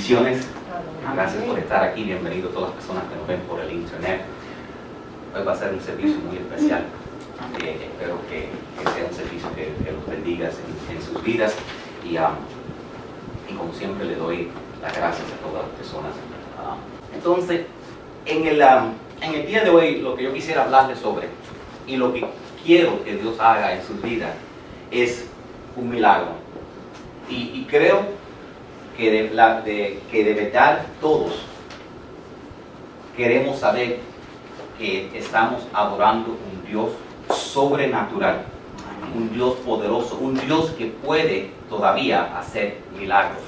Bendiciones. 0.00 0.48
Gracias 1.14 1.44
por 1.44 1.58
estar 1.58 1.84
aquí. 1.84 2.04
Bienvenido 2.04 2.48
a 2.48 2.52
todas 2.52 2.70
las 2.70 2.76
personas 2.76 3.04
que 3.04 3.16
nos 3.16 3.28
ven 3.28 3.40
por 3.40 3.60
el 3.60 3.70
internet. 3.70 4.22
Hoy 5.36 5.44
va 5.44 5.52
a 5.52 5.56
ser 5.56 5.74
un 5.74 5.80
servicio 5.82 6.16
muy 6.20 6.38
especial. 6.38 6.84
Eh, 7.62 7.90
espero 7.92 8.16
que, 8.30 8.48
que 8.78 8.90
sea 8.94 9.04
un 9.06 9.14
servicio 9.14 9.54
que, 9.54 9.74
que 9.84 9.92
los 9.92 10.06
bendiga 10.06 10.48
en, 10.48 10.96
en 10.96 11.02
sus 11.02 11.22
vidas. 11.22 11.54
Y, 12.02 12.16
um, 12.16 12.32
y 13.46 13.52
como 13.52 13.74
siempre 13.74 14.06
le 14.06 14.16
doy 14.16 14.48
las 14.80 14.96
gracias 14.96 15.26
a 15.34 15.46
todas 15.46 15.66
las 15.66 15.76
personas. 15.76 16.12
Um, 16.56 16.78
entonces, 17.14 17.66
en 18.24 18.46
el, 18.46 18.62
um, 18.62 18.94
en 19.20 19.34
el 19.34 19.46
día 19.46 19.64
de 19.64 19.68
hoy 19.68 20.00
lo 20.00 20.16
que 20.16 20.22
yo 20.22 20.32
quisiera 20.32 20.64
hablarles 20.64 20.98
sobre 20.98 21.28
y 21.86 21.98
lo 21.98 22.14
que 22.14 22.24
quiero 22.64 23.04
que 23.04 23.16
Dios 23.18 23.38
haga 23.38 23.74
en 23.74 23.86
sus 23.86 24.00
vidas 24.00 24.32
es 24.90 25.26
un 25.76 25.90
milagro. 25.90 26.28
Y, 27.28 27.34
y 27.34 27.66
creo 27.68 28.18
que 29.00 29.10
de, 29.10 29.30
la- 30.52 30.84
todos 31.00 31.32
queremos 33.16 33.58
saber 33.58 33.98
que 34.78 35.10
estamos 35.14 35.62
adorando 35.72 36.30
un 36.30 36.66
Dios 36.70 36.90
sobrenatural, 37.34 38.42
un 39.16 39.32
Dios 39.32 39.54
poderoso, 39.64 40.18
un 40.20 40.34
Dios 40.46 40.70
que 40.76 40.86
puede 40.86 41.50
todavía 41.70 42.38
hacer 42.38 42.78
milagros. 42.98 43.38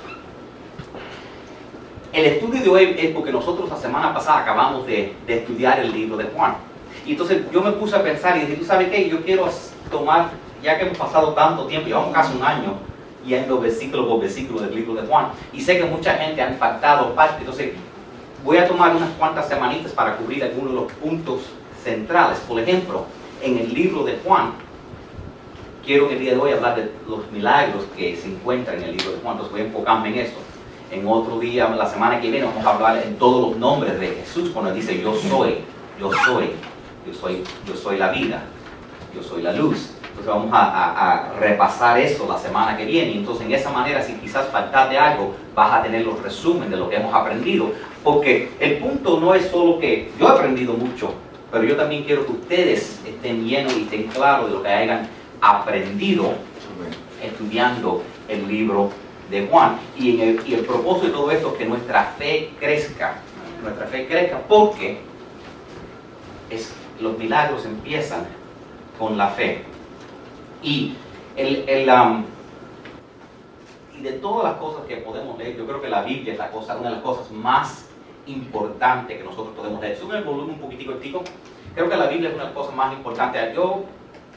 El 2.12 2.24
estudio 2.26 2.62
de 2.62 2.68
hoy 2.68 2.96
es 2.98 3.10
porque 3.14 3.32
nosotros 3.32 3.68
la 3.68 3.76
semana 3.76 4.12
pasada 4.14 4.38
acabamos 4.38 4.86
de, 4.86 5.14
de 5.26 5.38
estudiar 5.38 5.80
el 5.80 5.92
libro 5.92 6.16
de 6.16 6.24
Juan. 6.24 6.54
Y 7.06 7.12
entonces 7.12 7.42
yo 7.52 7.60
me 7.62 7.72
puse 7.72 7.96
a 7.96 8.02
pensar 8.02 8.36
y 8.36 8.40
dije, 8.40 8.54
¿tú 8.56 8.64
sabes 8.64 8.88
qué? 8.88 9.08
Yo 9.08 9.22
quiero 9.22 9.48
tomar, 9.90 10.30
ya 10.62 10.78
que 10.78 10.84
hemos 10.86 10.98
pasado 10.98 11.32
tanto 11.34 11.66
tiempo, 11.66 11.88
llevamos 11.88 12.14
casi 12.14 12.36
un 12.36 12.42
año 12.42 12.74
yendo 13.24 13.60
versículo 13.60 14.08
por 14.08 14.20
versículo 14.20 14.60
del 14.60 14.74
libro 14.74 14.94
de 14.94 15.06
Juan. 15.06 15.28
Y 15.52 15.60
sé 15.60 15.78
que 15.78 15.84
mucha 15.84 16.14
gente 16.14 16.42
han 16.42 16.56
faltado 16.56 17.14
parte, 17.14 17.40
entonces 17.40 17.72
voy 18.44 18.56
a 18.58 18.66
tomar 18.66 18.94
unas 18.94 19.10
cuantas 19.10 19.48
semanitas 19.48 19.92
para 19.92 20.16
cubrir 20.16 20.42
algunos 20.44 20.70
de 20.70 20.80
los 20.80 20.92
puntos 20.92 21.40
centrales. 21.82 22.38
Por 22.40 22.60
ejemplo, 22.60 23.06
en 23.42 23.58
el 23.58 23.72
libro 23.72 24.04
de 24.04 24.18
Juan, 24.24 24.52
quiero 25.84 26.06
en 26.06 26.12
el 26.12 26.20
día 26.20 26.32
de 26.32 26.38
hoy 26.38 26.52
hablar 26.52 26.76
de 26.76 26.90
los 27.08 27.30
milagros 27.30 27.84
que 27.96 28.16
se 28.16 28.28
encuentran 28.28 28.78
en 28.78 28.84
el 28.84 28.96
libro 28.96 29.12
de 29.12 29.18
Juan, 29.18 29.32
entonces 29.34 29.52
voy 29.52 29.60
a 29.60 29.64
enfocarme 29.64 30.08
en 30.10 30.26
eso. 30.26 30.36
En 30.90 31.06
otro 31.06 31.38
día, 31.38 31.68
la 31.70 31.88
semana 31.88 32.20
que 32.20 32.30
viene, 32.30 32.46
vamos 32.46 32.64
a 32.64 32.74
hablar 32.74 33.02
en 33.04 33.16
todos 33.16 33.50
los 33.50 33.58
nombres 33.58 33.98
de 33.98 34.08
Jesús, 34.08 34.50
cuando 34.50 34.74
dice 34.74 35.00
yo 35.00 35.14
soy, 35.14 35.58
yo 35.98 36.10
soy, 36.26 36.50
yo 37.06 37.14
soy, 37.14 37.42
yo 37.66 37.74
soy 37.74 37.96
la 37.96 38.10
vida, 38.10 38.42
yo 39.14 39.22
soy 39.22 39.42
la 39.42 39.52
luz. 39.52 39.91
Entonces 40.12 40.26
vamos 40.26 40.50
a, 40.52 41.32
repasar 41.40 41.98
eso 41.98 42.26
la 42.28 42.38
semana 42.38 42.76
que 42.76 42.84
viene. 42.84 43.14
Entonces 43.14 43.46
en 43.46 43.52
esa 43.52 43.70
manera, 43.70 44.02
si 44.02 44.12
quizás 44.14 44.48
falta 44.48 44.88
de 44.88 44.98
algo, 44.98 45.34
vas 45.54 45.72
a 45.72 45.82
tener 45.82 46.04
los 46.04 46.22
resumen 46.22 46.70
de 46.70 46.76
lo 46.76 46.88
que 46.88 46.96
hemos 46.96 47.14
aprendido. 47.14 47.72
Porque 48.04 48.52
el 48.60 48.78
punto 48.78 49.18
no 49.20 49.34
es 49.34 49.46
solo 49.46 49.78
que 49.78 50.10
yo 50.18 50.28
he 50.28 50.30
aprendido 50.30 50.74
mucho, 50.74 51.14
pero 51.50 51.64
yo 51.64 51.76
también 51.76 52.04
quiero 52.04 52.26
que 52.26 52.32
ustedes 52.32 53.00
estén 53.06 53.46
llenos 53.46 53.76
y 53.76 53.82
estén 53.82 54.04
claros 54.08 54.48
de 54.48 54.56
lo 54.56 54.62
que 54.62 54.68
hayan 54.68 55.08
aprendido 55.40 56.34
estudiando 57.22 58.02
el 58.28 58.46
libro 58.48 58.90
de 59.30 59.46
Juan. 59.46 59.78
Y, 59.96 60.20
el, 60.20 60.64
propósito 60.66 61.06
de 61.06 61.12
todo 61.12 61.30
esto 61.30 61.48
es 61.52 61.58
que 61.58 61.64
nuestra 61.64 62.04
fe 62.18 62.50
crezca. 62.60 63.14
Nuestra 63.62 63.86
fe 63.86 64.06
crezca 64.06 64.38
porque 64.48 64.98
los 67.00 67.18
milagros 67.18 67.64
empiezan 67.64 68.26
con 68.98 69.16
la 69.16 69.28
fe. 69.28 69.64
Y, 70.62 70.94
el, 71.36 71.64
el, 71.68 71.88
um, 71.88 72.24
y 73.98 74.02
de 74.02 74.12
todas 74.12 74.44
las 74.44 74.60
cosas 74.60 74.84
que 74.86 74.96
podemos 74.96 75.36
leer, 75.38 75.56
yo 75.56 75.66
creo 75.66 75.80
que 75.80 75.88
la 75.88 76.02
Biblia 76.02 76.32
es 76.32 76.38
la 76.38 76.50
cosa, 76.50 76.76
una 76.76 76.88
de 76.88 76.96
las 76.96 77.04
cosas 77.04 77.30
más 77.30 77.88
importantes 78.26 79.18
que 79.18 79.24
nosotros 79.24 79.54
podemos 79.56 79.80
leer. 79.80 79.96
Sube 79.96 80.18
el 80.18 80.24
volumen 80.24 80.54
un 80.54 80.60
poquitico, 80.60 80.94
tico. 80.94 81.22
Creo 81.74 81.88
que 81.88 81.96
la 81.96 82.06
Biblia 82.06 82.28
es 82.28 82.34
una 82.34 82.44
de 82.44 82.50
las 82.50 82.56
cosas 82.56 82.74
más 82.74 82.92
importantes. 82.92 83.54
Yo 83.54 83.84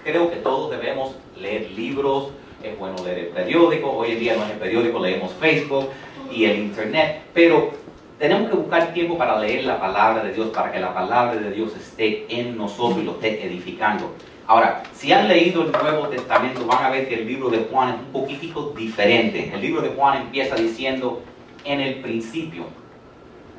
creo 0.04 0.30
que 0.30 0.38
todos 0.38 0.72
debemos 0.72 1.16
leer 1.38 1.72
libros, 1.72 2.30
es 2.64 2.78
bueno 2.80 2.96
leer 3.04 3.20
el 3.20 3.28
periódico, 3.28 3.92
hoy 3.92 4.12
en 4.12 4.20
día 4.20 4.36
no 4.36 4.46
es 4.46 4.52
el 4.52 4.58
periódico, 4.58 5.00
leemos 5.00 5.32
Facebook 5.34 5.90
y 6.32 6.46
el 6.46 6.58
Internet, 6.58 7.24
pero 7.34 7.72
tenemos 8.18 8.50
que 8.50 8.56
buscar 8.56 8.94
tiempo 8.94 9.18
para 9.18 9.40
leer 9.40 9.66
la 9.66 9.80
palabra 9.80 10.24
de 10.24 10.34
Dios, 10.34 10.48
para 10.48 10.72
que 10.72 10.80
la 10.80 10.94
palabra 10.94 11.36
de 11.36 11.52
Dios 11.52 11.76
esté 11.76 12.26
en 12.30 12.58
nosotros 12.58 13.00
y 13.02 13.04
lo 13.04 13.12
esté 13.12 13.46
edificando. 13.46 14.12
Ahora, 14.48 14.84
si 14.94 15.12
han 15.12 15.28
leído 15.28 15.64
el 15.64 15.72
Nuevo 15.72 16.08
Testamento, 16.08 16.66
van 16.66 16.84
a 16.84 16.90
ver 16.90 17.10
que 17.10 17.16
el 17.16 17.28
libro 17.28 17.50
de 17.50 17.68
Juan 17.72 17.90
es 17.90 17.96
un 17.96 18.12
poquitico 18.12 18.74
diferente. 18.78 19.52
El 19.54 19.62
libro 19.62 19.82
de 19.82 19.90
Juan 19.90 20.22
empieza 20.22 20.56
diciendo, 20.56 21.22
en 21.66 21.82
el 21.82 21.96
principio. 21.96 22.64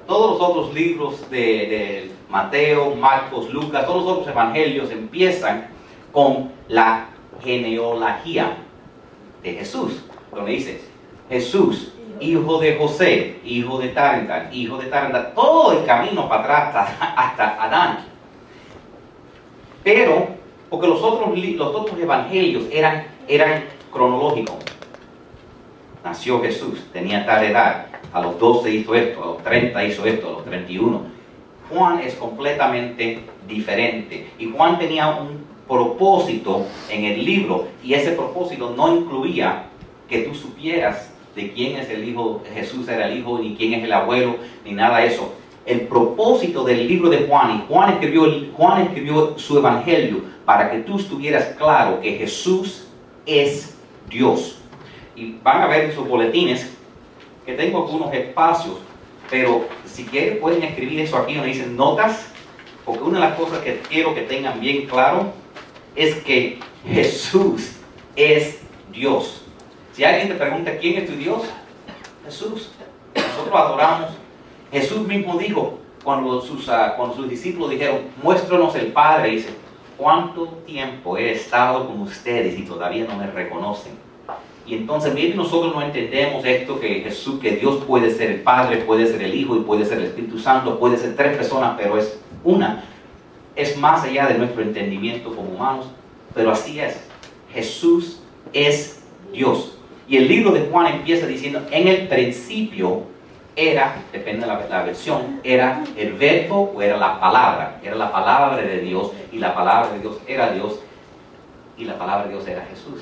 Todos 0.07 0.39
los 0.39 0.49
otros 0.49 0.75
libros 0.75 1.29
de, 1.29 1.39
de 1.39 2.11
Mateo, 2.31 2.95
Marcos, 2.95 3.53
Lucas, 3.53 3.85
todos 3.85 4.05
los 4.05 4.13
otros 4.13 4.29
evangelios 4.29 4.91
empiezan 4.91 5.69
con 6.13 6.53
la 6.69 7.09
genealogía 7.43 8.57
de 9.43 9.53
Jesús, 9.55 10.05
donde 10.33 10.53
dice 10.53 10.81
Jesús, 11.29 11.93
hijo 12.21 12.59
de 12.61 12.77
José, 12.77 13.41
hijo 13.45 13.79
de 13.79 13.89
Tarental, 13.89 14.49
hijo 14.53 14.79
de 14.79 14.87
Tarental, 14.87 15.33
todo 15.35 15.73
el 15.73 15.85
camino 15.85 16.29
para 16.29 16.43
atrás 16.43 16.89
hasta, 16.89 17.05
hasta 17.15 17.63
Adán. 17.63 18.05
Pero, 19.83 20.36
porque 20.71 20.87
los 20.87 21.03
otros, 21.03 21.39
los 21.39 21.75
otros 21.75 21.99
evangelios 21.99 22.65
eran, 22.71 23.07
eran 23.29 23.65
cronológicos. 23.93 24.57
Nació 26.05 26.41
Jesús, 26.41 26.85
tenía 26.93 27.27
tal 27.27 27.45
edad, 27.45 27.87
a 28.13 28.21
los 28.21 28.39
12 28.39 28.71
hizo 28.71 28.95
esto, 28.95 29.23
a 29.23 29.27
los 29.27 29.43
30 29.43 29.85
hizo 29.85 30.07
esto, 30.07 30.29
a 30.29 30.33
los 30.33 30.45
31. 30.45 31.01
Juan 31.71 32.01
es 32.01 32.15
completamente 32.15 33.21
diferente. 33.49 34.31
Y 34.39 34.51
Juan 34.51 34.79
tenía 34.79 35.09
un 35.09 35.45
propósito 35.67 36.65
en 36.89 37.05
el 37.05 37.25
libro 37.25 37.67
y 37.83 37.95
ese 37.95 38.13
propósito 38.13 38.73
no 38.77 38.97
incluía 38.97 39.65
que 40.09 40.21
tú 40.21 40.35
supieras 40.35 41.11
de 41.35 41.53
quién 41.53 41.77
es 41.77 41.91
el 41.91 42.09
hijo, 42.09 42.43
Jesús 42.55 42.89
era 42.89 43.09
el 43.09 43.19
hijo, 43.19 43.39
ni 43.39 43.57
quién 43.57 43.75
es 43.75 43.85
el 43.85 43.93
abuelo, 43.93 44.37
ni 44.65 44.73
nada 44.73 44.99
de 44.99 45.09
eso. 45.09 45.35
El 45.67 45.83
propósito 45.83 46.65
del 46.65 46.87
libro 46.87 47.11
de 47.11 47.27
Juan, 47.27 47.57
y 47.57 47.65
Juan 47.69 47.95
escribió, 47.95 48.25
Juan 48.55 48.83
escribió 48.83 49.37
su 49.37 49.59
evangelio 49.59 50.23
para 50.45 50.71
que 50.71 50.79
tú 50.79 50.97
estuvieras 50.97 51.57
claro 51.59 52.01
que 52.01 52.13
Jesús 52.13 52.87
es 53.27 53.77
Dios. 54.09 54.59
Y 55.17 55.39
van 55.43 55.63
a 55.63 55.67
ver 55.67 55.87
en 55.87 55.95
sus 55.95 56.07
boletines 56.07 56.73
que 57.45 57.55
tengo 57.55 57.85
algunos 57.85 58.15
espacios, 58.15 58.77
pero 59.29 59.67
si 59.85 60.05
quieren 60.05 60.39
pueden 60.39 60.63
escribir 60.63 61.01
eso 61.01 61.17
aquí 61.17 61.35
donde 61.35 61.49
dicen 61.49 61.77
notas, 61.77 62.33
porque 62.85 63.03
una 63.03 63.19
de 63.19 63.29
las 63.29 63.37
cosas 63.37 63.59
que 63.59 63.81
quiero 63.89 64.15
que 64.15 64.23
tengan 64.23 64.61
bien 64.61 64.87
claro 64.87 65.33
es 65.97 66.15
que 66.17 66.61
Jesús 66.87 67.73
es 68.15 68.61
Dios. 68.93 69.43
Si 69.93 70.05
alguien 70.05 70.29
te 70.29 70.35
pregunta 70.35 70.77
quién 70.79 71.03
es 71.03 71.07
tu 71.11 71.17
Dios, 71.17 71.43
Jesús. 72.25 72.71
Nosotros 73.15 73.55
adoramos. 73.55 74.26
Jesús 74.73 75.07
mismo 75.07 75.39
dijo 75.39 75.79
cuando 76.03 76.41
sus, 76.41 76.69
ah, 76.69 76.95
cuando 76.97 77.17
sus 77.17 77.29
discípulos 77.29 77.71
dijeron, 77.71 78.03
muéstranos 78.23 78.75
el 78.77 78.89
Padre, 78.89 79.31
dice, 79.31 79.49
¿cuánto 79.97 80.47
tiempo 80.67 81.17
he 81.17 81.33
estado 81.33 81.87
con 81.87 82.01
ustedes 82.03 82.59
y 82.59 82.63
todavía 82.63 83.07
no 83.09 83.17
me 83.17 83.27
reconocen? 83.27 83.93
Y 84.67 84.75
entonces, 84.75 85.15
bien, 85.15 85.37
nosotros 85.37 85.75
no 85.75 85.81
entendemos 85.81 86.45
esto 86.45 86.81
que 86.81 87.01
Jesús, 87.01 87.39
que 87.41 87.53
Dios 87.53 87.85
puede 87.85 88.11
ser 88.11 88.33
el 88.33 88.41
Padre, 88.41 88.79
puede 88.79 89.07
ser 89.07 89.23
el 89.23 89.35
Hijo 89.35 89.57
y 89.57 89.61
puede 89.61 89.85
ser 89.85 89.99
el 89.99 90.07
Espíritu 90.07 90.39
Santo, 90.39 90.79
puede 90.79 90.97
ser 90.97 91.15
tres 91.15 91.37
personas, 91.37 91.77
pero 91.79 91.97
es 91.97 92.21
una. 92.43 92.85
Es 93.55 93.77
más 93.77 94.03
allá 94.03 94.27
de 94.27 94.39
nuestro 94.39 94.63
entendimiento 94.63 95.35
como 95.35 95.51
humanos, 95.51 95.87
pero 96.35 96.51
así 96.51 96.81
es. 96.81 97.01
Jesús 97.53 98.21
es 98.53 99.05
Dios. 99.33 99.79
Y 100.09 100.17
el 100.17 100.29
libro 100.29 100.51
de 100.51 100.63
Juan 100.63 100.87
empieza 100.87 101.27
diciendo, 101.27 101.63
en 101.71 101.87
el 101.87 102.09
principio 102.09 103.05
era, 103.57 103.97
depende 104.13 104.47
de 104.47 104.69
la, 104.69 104.83
versión, 104.83 105.41
era 105.43 105.83
el 105.97 106.13
verbo 106.13 106.73
o 106.77 106.83
era 106.83 106.99
la 106.99 107.19
palabra, 107.19 107.81
era 107.83 107.97
la 107.97 108.13
palabra 108.13 108.59
de 108.59 108.81
Dios 108.81 109.13
y 109.33 109.39
la 109.39 109.55
palabra 109.55 109.93
de 109.93 110.01
Dios 110.01 110.19
era 110.27 110.53
Dios 110.53 110.79
y 111.79 111.85
la 111.87 111.99
palabra 111.99 112.25
de 112.27 112.35
Dios 112.35 112.47
era 112.47 112.67
Jesús. 112.67 113.01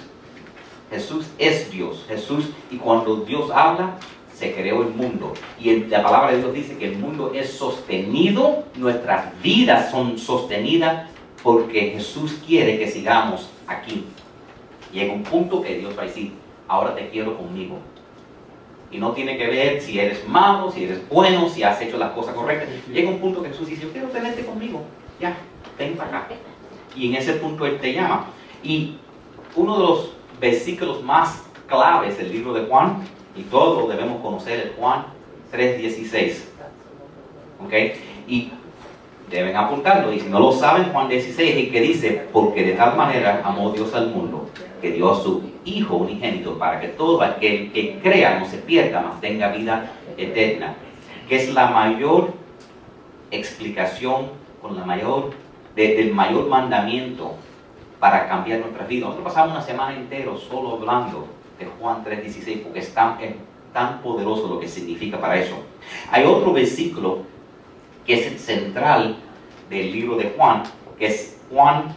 Jesús 0.90 1.26
es 1.38 1.70
Dios, 1.72 2.04
Jesús, 2.06 2.50
y 2.70 2.76
cuando 2.76 3.16
Dios 3.16 3.50
habla, 3.52 3.96
se 4.32 4.52
creó 4.54 4.82
el 4.82 4.90
mundo. 4.90 5.32
Y 5.58 5.70
el- 5.70 5.90
la 5.90 6.02
palabra 6.02 6.30
de 6.32 6.38
Dios 6.38 6.52
dice 6.54 6.76
que 6.76 6.86
el 6.86 6.98
mundo 6.98 7.32
es 7.34 7.50
sostenido, 7.50 8.64
nuestras 8.76 9.40
vidas 9.42 9.90
son 9.90 10.18
sostenidas 10.18 11.08
porque 11.42 11.90
Jesús 11.90 12.40
quiere 12.46 12.78
que 12.78 12.88
sigamos 12.88 13.48
aquí. 13.66 14.06
Llega 14.92 15.12
un 15.12 15.22
punto 15.24 15.62
que 15.62 15.78
Dios 15.78 15.96
va 15.98 16.02
a 16.02 16.06
decir, 16.06 16.32
ahora 16.68 16.94
te 16.94 17.08
quiero 17.10 17.36
conmigo. 17.36 17.78
Y 18.94 18.98
no 18.98 19.10
tiene 19.10 19.36
que 19.36 19.48
ver 19.48 19.80
si 19.80 19.98
eres 19.98 20.24
malo, 20.28 20.70
si 20.70 20.84
eres 20.84 21.08
bueno, 21.08 21.48
si 21.48 21.64
has 21.64 21.82
hecho 21.82 21.98
las 21.98 22.12
cosas 22.12 22.32
correctas. 22.32 22.68
Llega 22.92 23.10
un 23.10 23.18
punto 23.18 23.42
que 23.42 23.48
Jesús 23.48 23.66
dice, 23.66 23.82
yo 23.82 23.90
quiero 23.90 24.06
tenerte 24.06 24.46
conmigo. 24.46 24.82
Ya, 25.18 25.36
ven 25.76 25.96
para 25.96 26.10
acá. 26.10 26.28
Y 26.94 27.08
en 27.08 27.16
ese 27.16 27.32
punto 27.32 27.66
Él 27.66 27.80
te 27.80 27.92
llama. 27.92 28.26
Y 28.62 28.98
uno 29.56 29.76
de 29.76 29.82
los 29.82 30.12
versículos 30.40 31.02
más 31.02 31.42
claves 31.66 32.18
del 32.18 32.30
libro 32.30 32.54
de 32.54 32.66
Juan, 32.66 33.02
y 33.34 33.42
todos 33.42 33.88
debemos 33.88 34.22
conocer, 34.22 34.60
el 34.60 34.72
Juan 34.78 35.06
3.16. 35.52 36.44
¿Ok? 37.64 37.72
Y 38.28 38.52
deben 39.28 39.56
apuntarlo. 39.56 40.12
Y 40.12 40.20
si 40.20 40.28
no 40.28 40.38
lo 40.38 40.52
saben, 40.52 40.92
Juan 40.92 41.08
16 41.08 41.50
es 41.50 41.56
el 41.56 41.72
que 41.72 41.80
dice, 41.80 42.28
porque 42.32 42.62
de 42.62 42.74
tal 42.74 42.96
manera 42.96 43.42
amó 43.44 43.72
Dios 43.72 43.92
al 43.92 44.10
mundo, 44.10 44.48
que 44.80 44.92
dio 44.92 45.10
a 45.10 45.20
su 45.20 45.42
Hijo 45.64 45.96
unigénito 45.96 46.58
para 46.58 46.80
que 46.80 46.88
todo 46.88 47.22
aquel 47.22 47.72
que 47.72 47.98
crea 48.02 48.38
no 48.38 48.46
se 48.46 48.58
pierda, 48.58 49.00
mas 49.00 49.20
tenga 49.20 49.48
vida 49.48 49.90
eterna. 50.16 50.74
Que 51.28 51.36
es 51.36 51.54
la 51.54 51.68
mayor 51.68 52.34
explicación, 53.30 54.28
con 54.60 54.76
la 54.76 54.84
mayor, 54.84 55.30
del 55.74 56.12
mayor 56.12 56.48
mandamiento 56.48 57.34
para 57.98 58.28
cambiar 58.28 58.60
nuestra 58.60 58.86
vida. 58.86 59.06
Nosotros 59.06 59.32
pasamos 59.32 59.52
una 59.52 59.64
semana 59.64 59.96
entera 59.96 60.30
solo 60.36 60.74
hablando 60.74 61.26
de 61.58 61.66
Juan 61.66 62.04
3.16 62.04 62.62
porque 62.62 62.80
es 62.80 62.92
tan 62.94 64.02
poderoso 64.02 64.48
lo 64.48 64.60
que 64.60 64.68
significa 64.68 65.20
para 65.20 65.36
eso. 65.38 65.56
Hay 66.10 66.24
otro 66.24 66.52
versículo 66.52 67.22
que 68.06 68.14
es 68.14 68.26
el 68.26 68.38
central 68.38 69.16
del 69.70 69.92
libro 69.92 70.16
de 70.16 70.34
Juan, 70.36 70.62
que 70.98 71.06
es 71.06 71.40
Juan 71.50 71.94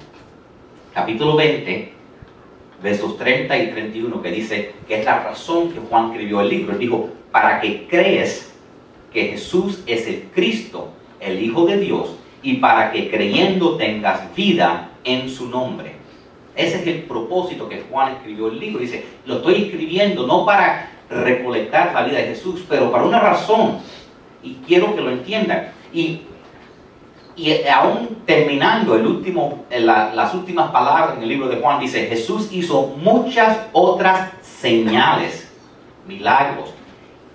capítulo 0.93 1.35
20, 1.35 1.93
versos 2.81 3.17
30 3.17 3.57
y 3.57 3.71
31, 3.71 4.21
que 4.21 4.31
dice 4.31 4.73
que 4.87 4.99
es 4.99 5.05
la 5.05 5.23
razón 5.23 5.71
que 5.71 5.79
Juan 5.79 6.11
escribió 6.11 6.41
el 6.41 6.49
libro. 6.49 6.73
Él 6.73 6.79
dijo, 6.79 7.09
para 7.31 7.59
que 7.59 7.87
crees 7.87 8.53
que 9.11 9.25
Jesús 9.29 9.83
es 9.85 10.07
el 10.07 10.29
Cristo, 10.33 10.89
el 11.19 11.41
Hijo 11.41 11.65
de 11.65 11.77
Dios, 11.77 12.15
y 12.41 12.55
para 12.55 12.91
que 12.91 13.09
creyendo 13.09 13.77
tengas 13.77 14.33
vida 14.35 14.91
en 15.03 15.29
su 15.29 15.49
nombre. 15.49 15.93
Ese 16.55 16.77
es 16.77 16.87
el 16.87 17.03
propósito 17.03 17.69
que 17.69 17.83
Juan 17.89 18.13
escribió 18.13 18.47
el 18.47 18.59
libro. 18.59 18.79
Dice, 18.79 19.05
lo 19.25 19.37
estoy 19.37 19.63
escribiendo 19.63 20.25
no 20.25 20.45
para 20.45 20.91
recolectar 21.09 21.93
la 21.93 22.03
vida 22.03 22.17
de 22.17 22.27
Jesús, 22.27 22.63
pero 22.67 22.91
para 22.91 23.05
una 23.05 23.19
razón. 23.19 23.79
Y 24.41 24.55
quiero 24.65 24.95
que 24.95 25.01
lo 25.01 25.11
entiendan. 25.11 25.71
Y, 25.93 26.21
y 27.37 27.53
aún 27.67 28.23
terminando 28.25 28.95
el 28.95 29.05
último, 29.05 29.65
las 29.69 30.33
últimas 30.33 30.71
palabras 30.71 31.17
en 31.17 31.23
el 31.23 31.29
libro 31.29 31.47
de 31.47 31.57
Juan, 31.57 31.79
dice, 31.79 32.07
Jesús 32.07 32.49
hizo 32.51 32.87
muchas 32.97 33.67
otras 33.73 34.31
señales, 34.41 35.47
milagros, 36.07 36.73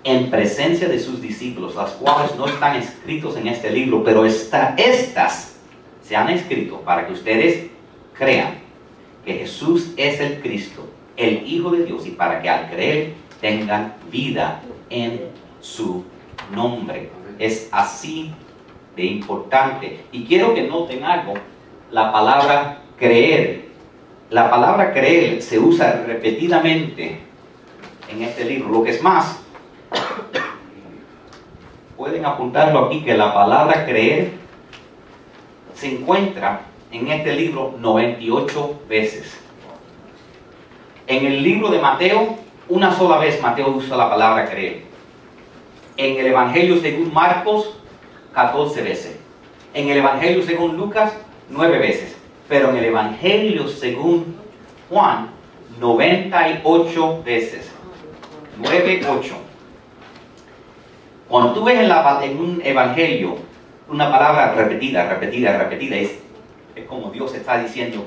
en 0.03 0.29
presencia 0.29 0.89
de 0.89 0.99
sus 0.99 1.21
discípulos, 1.21 1.75
las 1.75 1.91
cuales 1.91 2.35
no 2.35 2.47
están 2.47 2.75
escritos 2.75 3.37
en 3.37 3.47
este 3.47 3.71
libro, 3.71 4.03
pero 4.03 4.25
estas 4.25 5.55
se 6.01 6.15
han 6.17 6.29
escrito 6.29 6.81
para 6.81 7.07
que 7.07 7.13
ustedes 7.13 7.67
crean 8.13 8.55
que 9.23 9.35
Jesús 9.35 9.93
es 9.95 10.19
el 10.19 10.41
Cristo, 10.41 10.85
el 11.15 11.47
Hijo 11.47 11.71
de 11.71 11.85
Dios, 11.85 12.05
y 12.05 12.11
para 12.11 12.41
que 12.41 12.49
al 12.49 12.69
creer 12.69 13.13
tengan 13.39 13.93
vida 14.11 14.61
en 14.89 15.21
su 15.61 16.03
nombre. 16.53 17.09
Es 17.39 17.69
así 17.71 18.33
de 18.95 19.05
importante. 19.05 20.05
Y 20.11 20.25
quiero 20.25 20.53
que 20.53 20.63
noten 20.63 21.03
algo, 21.03 21.33
la 21.91 22.11
palabra 22.11 22.79
creer. 22.97 23.63
La 24.29 24.49
palabra 24.49 24.93
creer 24.93 25.41
se 25.41 25.59
usa 25.59 26.03
repetidamente 26.07 27.19
en 28.09 28.23
este 28.23 28.45
libro. 28.45 28.69
Lo 28.69 28.83
que 28.83 28.91
es 28.91 29.01
más, 29.01 29.39
pueden 31.97 32.25
apuntarlo 32.25 32.85
aquí 32.85 33.03
que 33.03 33.15
la 33.15 33.33
palabra 33.33 33.85
creer 33.85 34.31
se 35.75 35.91
encuentra 35.91 36.61
en 36.91 37.07
este 37.09 37.35
libro 37.35 37.75
98 37.79 38.81
veces. 38.87 39.39
En 41.07 41.25
el 41.25 41.43
libro 41.43 41.69
de 41.69 41.79
Mateo, 41.79 42.37
una 42.69 42.95
sola 42.95 43.17
vez 43.17 43.41
Mateo 43.41 43.69
usa 43.69 43.97
la 43.97 44.09
palabra 44.09 44.49
creer. 44.49 44.83
En 45.97 46.17
el 46.17 46.27
Evangelio 46.27 46.77
según 46.77 47.13
Marcos, 47.13 47.77
14 48.33 48.81
veces. 48.81 49.19
En 49.73 49.89
el 49.89 49.97
Evangelio 49.97 50.43
según 50.43 50.77
Lucas, 50.77 51.13
9 51.49 51.79
veces. 51.79 52.15
Pero 52.47 52.69
en 52.69 52.77
el 52.77 52.85
Evangelio 52.85 53.67
según 53.67 54.35
Juan, 54.89 55.29
98 55.79 57.23
veces. 57.23 57.71
9, 58.57 59.01
8. 59.07 59.35
Cuando 61.27 61.53
tú 61.53 61.63
ves 61.63 61.79
en, 61.79 61.91
en 61.91 62.37
un 62.37 62.61
Evangelio 62.63 63.37
una 63.87 64.11
palabra 64.11 64.53
repetida, 64.53 65.07
repetida, 65.09 65.57
repetida, 65.57 65.95
es, 65.95 66.19
es 66.75 66.85
como 66.85 67.11
Dios 67.11 67.33
está 67.33 67.61
diciendo, 67.61 68.05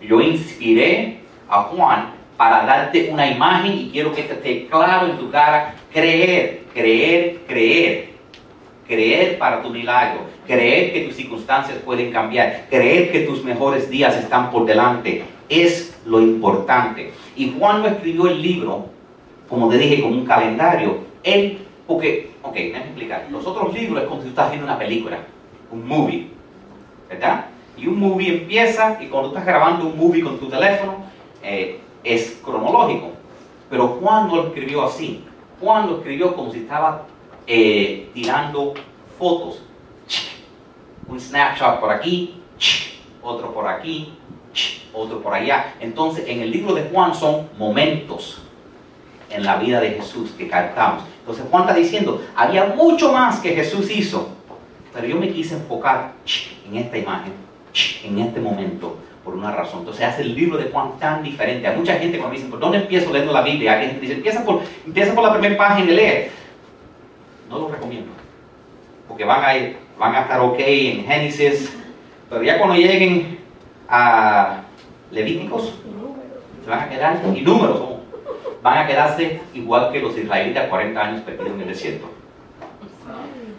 yo 0.00 0.20
inspiré 0.20 1.20
a 1.48 1.62
Juan 1.62 2.10
para 2.36 2.64
darte 2.64 3.10
una 3.10 3.28
imagen 3.28 3.72
y 3.72 3.90
quiero 3.90 4.12
que 4.12 4.20
esté 4.20 4.68
claro 4.68 5.06
en 5.06 5.18
tu 5.18 5.30
cara, 5.30 5.74
creer, 5.92 6.62
creer, 6.72 7.40
creer 7.48 8.17
creer 8.88 9.38
para 9.38 9.62
tu 9.62 9.68
milagro, 9.68 10.22
creer 10.46 10.92
que 10.92 11.02
tus 11.02 11.14
circunstancias 11.14 11.78
pueden 11.84 12.10
cambiar, 12.10 12.66
creer 12.70 13.12
que 13.12 13.20
tus 13.20 13.44
mejores 13.44 13.88
días 13.90 14.16
están 14.16 14.50
por 14.50 14.64
delante, 14.64 15.24
es 15.48 15.96
lo 16.06 16.20
importante. 16.20 17.12
Y 17.36 17.54
Juan 17.56 17.82
no 17.82 17.88
escribió 17.88 18.26
el 18.26 18.42
libro, 18.42 18.86
como 19.48 19.68
te 19.68 19.78
dije, 19.78 20.02
como 20.02 20.16
un 20.16 20.24
calendario. 20.24 20.98
Él, 21.22 21.58
porque, 21.86 22.30
ok, 22.42 22.54
déjame 22.54 22.86
explicar. 22.86 23.26
Los 23.30 23.46
otros 23.46 23.72
libros 23.74 24.02
es 24.02 24.08
como 24.08 24.22
si 24.22 24.28
estás 24.28 24.50
viendo 24.50 24.66
una 24.66 24.78
película, 24.78 25.18
un 25.70 25.86
movie, 25.86 26.28
¿verdad? 27.08 27.46
Y 27.76 27.86
un 27.86 28.00
movie 28.00 28.40
empieza 28.40 28.98
y 29.00 29.06
cuando 29.06 29.28
estás 29.28 29.44
grabando 29.44 29.86
un 29.86 29.96
movie 29.96 30.22
con 30.22 30.38
tu 30.38 30.48
teléfono, 30.48 30.96
eh, 31.42 31.78
es 32.02 32.40
cronológico. 32.42 33.10
Pero 33.70 33.88
Juan 33.88 34.28
no 34.28 34.36
lo 34.36 34.46
escribió 34.48 34.84
así. 34.84 35.24
Juan 35.60 35.88
lo 35.88 35.98
escribió 35.98 36.34
como 36.34 36.50
si 36.50 36.60
estaba 36.60 37.06
eh, 37.48 38.10
tirando 38.12 38.74
fotos. 39.18 39.62
Un 41.08 41.18
snapshot 41.18 41.80
por 41.80 41.90
aquí, 41.90 42.42
otro 43.22 43.54
por 43.54 43.66
aquí, 43.66 44.12
otro 44.92 45.22
por 45.22 45.32
allá. 45.32 45.74
Entonces, 45.80 46.24
en 46.28 46.42
el 46.42 46.50
libro 46.50 46.74
de 46.74 46.82
Juan 46.82 47.14
son 47.14 47.48
momentos 47.58 48.42
en 49.30 49.44
la 49.44 49.56
vida 49.56 49.80
de 49.80 49.92
Jesús 49.92 50.32
que 50.36 50.48
captamos. 50.48 51.04
Entonces, 51.20 51.46
Juan 51.50 51.62
está 51.62 51.74
diciendo, 51.74 52.22
había 52.36 52.66
mucho 52.66 53.12
más 53.12 53.40
que 53.40 53.54
Jesús 53.54 53.90
hizo, 53.90 54.28
pero 54.92 55.06
yo 55.06 55.16
me 55.16 55.30
quise 55.30 55.54
enfocar 55.54 56.12
en 56.68 56.76
esta 56.76 56.98
imagen, 56.98 57.32
en 58.04 58.18
este 58.18 58.40
momento, 58.40 58.98
por 59.24 59.34
una 59.34 59.50
razón. 59.50 59.80
Entonces 59.80 60.04
hace 60.04 60.22
el 60.22 60.34
libro 60.34 60.58
de 60.58 60.70
Juan 60.70 60.98
tan 60.98 61.22
diferente. 61.22 61.66
A 61.66 61.72
mucha 61.72 61.94
gente 61.94 62.18
cuando 62.18 62.30
me 62.30 62.36
dicen, 62.36 62.50
¿por 62.50 62.60
dónde 62.60 62.78
empiezo 62.78 63.10
leyendo 63.10 63.32
la 63.32 63.42
Biblia? 63.42 63.72
Hay 63.72 63.86
gente 63.88 64.00
dice, 64.00 64.14
empieza 64.14 64.44
por, 64.44 64.62
empieza 64.86 65.14
por 65.14 65.24
la 65.24 65.32
primera 65.32 65.56
página 65.56 65.90
y 65.90 65.94
lee 65.94 66.30
no 67.48 67.58
lo 67.58 67.68
recomiendo. 67.68 68.12
Porque 69.06 69.24
van 69.24 69.42
a, 69.44 70.20
estar 70.20 70.40
ok 70.40 70.58
en 70.58 71.04
Génesis, 71.04 71.76
pero 72.28 72.42
ya 72.42 72.58
cuando 72.58 72.76
lleguen 72.76 73.38
a 73.88 74.62
Levíticos, 75.10 75.74
se 76.62 76.70
van 76.70 76.80
a 76.80 76.88
quedar, 76.88 77.20
y 77.34 77.40
números, 77.40 77.80
van 78.62 78.78
a 78.78 78.86
quedarse 78.86 79.40
igual 79.54 79.90
que 79.90 80.00
los 80.00 80.16
israelitas 80.16 80.68
40 80.68 81.00
años 81.00 81.22
perdidos 81.22 81.54
en 81.54 81.60
el 81.62 81.68
desierto. 81.68 82.10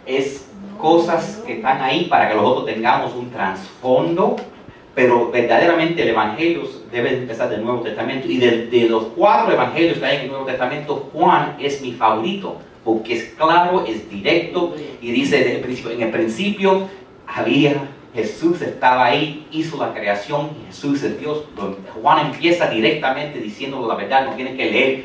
Es 0.06 0.48
cosas 0.78 1.42
que 1.46 1.54
están 1.54 1.82
ahí 1.82 2.04
para 2.04 2.28
que 2.28 2.36
nosotros 2.36 2.66
tengamos 2.66 3.14
un 3.14 3.30
trasfondo, 3.30 4.36
pero 4.94 5.30
verdaderamente 5.30 6.02
el 6.02 6.10
Evangelio 6.10 6.62
debe 6.90 7.16
empezar 7.16 7.48
del 7.48 7.64
Nuevo 7.64 7.80
Testamento. 7.80 8.28
Y 8.28 8.38
de, 8.38 8.66
de 8.66 8.88
los 8.88 9.04
cuatro 9.16 9.52
Evangelios 9.52 9.98
que 9.98 10.06
hay 10.06 10.16
en 10.16 10.22
el 10.22 10.28
Nuevo 10.28 10.46
Testamento, 10.46 11.10
Juan 11.12 11.56
es 11.58 11.82
mi 11.82 11.92
favorito 11.92 12.58
porque 12.84 13.14
es 13.14 13.24
claro, 13.36 13.84
es 13.86 14.08
directo 14.10 14.74
y 15.00 15.10
dice 15.12 15.38
desde 15.38 15.56
el 15.56 15.60
principio, 15.60 15.90
en 15.90 16.02
el 16.02 16.10
principio 16.10 16.88
había 17.26 17.88
Jesús 18.14 18.60
estaba 18.62 19.06
ahí, 19.06 19.46
hizo 19.52 19.76
la 19.76 19.94
creación 19.94 20.50
Jesús 20.66 21.02
es 21.02 21.18
Dios. 21.20 21.44
Juan 22.00 22.26
empieza 22.26 22.68
directamente 22.68 23.38
diciendo 23.38 23.86
la 23.86 23.94
verdad, 23.94 24.26
no 24.26 24.34
tiene 24.34 24.56
que 24.56 24.70
leer 24.70 25.04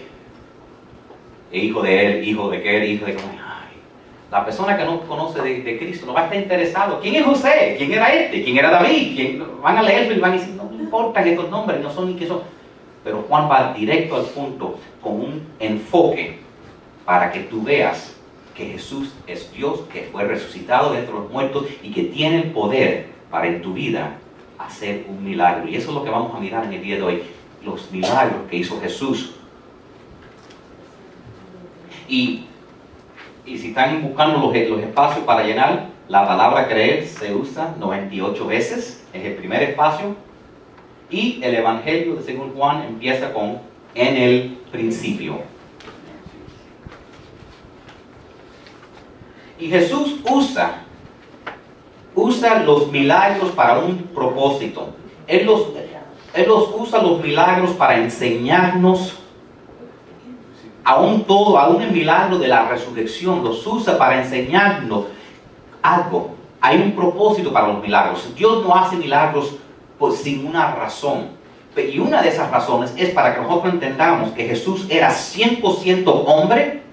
hijo 1.51 1.81
de 1.81 2.05
él, 2.05 2.27
hijo 2.27 2.49
de 2.49 2.61
qué, 2.61 2.85
hijo 2.87 3.05
de 3.05 3.15
la 4.31 4.43
persona 4.43 4.75
que 4.75 4.83
no 4.83 4.99
conoce 5.01 5.41
de, 5.41 5.77
Cristo 5.77 6.05
no 6.05 6.13
va 6.13 6.21
a 6.21 6.23
estar 6.25 6.37
interesado. 6.37 6.99
¿Quién 6.99 7.15
es 7.15 7.23
José? 7.23 7.75
¿Quién 7.77 7.93
era 7.93 8.13
este? 8.13 8.43
¿Quién 8.43 8.57
era 8.57 8.69
David? 8.69 9.41
Van 9.61 9.77
a 9.77 9.83
leerlo 9.83 10.13
y 10.13 10.19
van 10.19 10.31
a 10.31 10.35
decir, 10.35 10.55
no 10.55 10.65
me 10.65 10.83
importan 10.83 11.27
estos 11.27 11.49
nombres, 11.49 11.79
no 11.79 11.89
son 11.89 12.07
ni 12.07 12.15
qué 12.15 12.27
son. 12.27 12.41
Pero 13.03 13.23
Juan 13.29 13.49
va 13.49 13.73
directo 13.73 14.15
al 14.15 14.25
punto 14.25 14.77
con 15.01 15.13
un 15.13 15.47
enfoque 15.59 16.39
para 17.05 17.31
que 17.31 17.41
tú 17.41 17.63
veas 17.63 18.15
que 18.55 18.65
Jesús 18.65 19.13
es 19.27 19.51
Dios, 19.53 19.81
que 19.91 20.09
fue 20.11 20.23
resucitado 20.23 20.93
de 20.93 20.99
entre 20.99 21.13
los 21.13 21.29
muertos 21.29 21.67
y 21.83 21.91
que 21.91 22.03
tiene 22.03 22.37
el 22.37 22.51
poder 22.51 23.07
para 23.29 23.47
en 23.47 23.61
tu 23.61 23.73
vida 23.73 24.17
hacer 24.57 25.05
un 25.09 25.23
milagro. 25.23 25.67
Y 25.67 25.75
eso 25.75 25.89
es 25.89 25.95
lo 25.95 26.03
que 26.03 26.09
vamos 26.09 26.33
a 26.35 26.39
mirar 26.39 26.65
en 26.65 26.73
el 26.73 26.81
día 26.81 26.95
de 26.95 27.03
hoy, 27.03 27.23
los 27.63 27.91
milagros 27.91 28.41
que 28.49 28.57
hizo 28.57 28.79
Jesús. 28.79 29.35
Y, 32.07 32.45
si 33.45 33.69
están 33.69 34.01
buscando 34.01 34.39
los, 34.39 34.69
los 34.69 34.79
espacios 34.81 35.25
para 35.25 35.43
llenar, 35.43 35.89
la 36.07 36.25
palabra 36.27 36.67
creer 36.67 37.05
se 37.05 37.33
usa 37.33 37.75
98 37.79 38.47
veces, 38.47 39.05
es 39.13 39.25
el 39.25 39.33
primer 39.33 39.61
espacio. 39.63 40.15
Y 41.09 41.39
el 41.43 41.55
Evangelio 41.55 42.15
de 42.15 42.23
según 42.23 42.53
Juan 42.53 42.83
empieza 42.83 43.33
con 43.33 43.59
en 43.93 44.17
el 44.17 44.57
principio. 44.71 45.54
Y 49.59 49.67
Jesús 49.67 50.17
usa, 50.29 50.83
usa 52.13 52.59
los 52.63 52.91
milagros 52.91 53.51
para 53.51 53.79
un 53.79 53.97
propósito. 54.13 54.89
Él 55.27 55.45
los, 55.45 55.67
él 56.33 56.47
los 56.47 56.69
usa 56.77 57.01
los 57.01 57.21
milagros 57.21 57.71
para 57.71 57.97
enseñarnos 57.97 59.15
aún 60.83 61.23
todo, 61.23 61.57
aún 61.57 61.81
el 61.81 61.91
milagro 61.91 62.37
de 62.37 62.47
la 62.47 62.67
resurrección, 62.67 63.43
los 63.43 63.65
usa 63.65 63.97
para 63.97 64.21
enseñarnos 64.21 65.05
algo. 65.81 66.35
Hay 66.61 66.77
un 66.77 66.91
propósito 66.93 67.51
para 67.51 67.67
los 67.67 67.81
milagros. 67.81 68.33
Dios 68.35 68.63
no 68.63 68.75
hace 68.75 68.95
milagros 68.95 69.55
sin 70.15 70.45
una 70.45 70.75
razón. 70.75 71.29
Y 71.75 71.99
una 71.99 72.21
de 72.21 72.29
esas 72.29 72.51
razones 72.51 72.93
es 72.95 73.09
para 73.09 73.35
que 73.35 73.41
nosotros 73.41 73.73
entendamos 73.73 74.31
que 74.31 74.47
Jesús 74.47 74.85
era 74.89 75.09
100% 75.09 76.23
hombre 76.25 76.83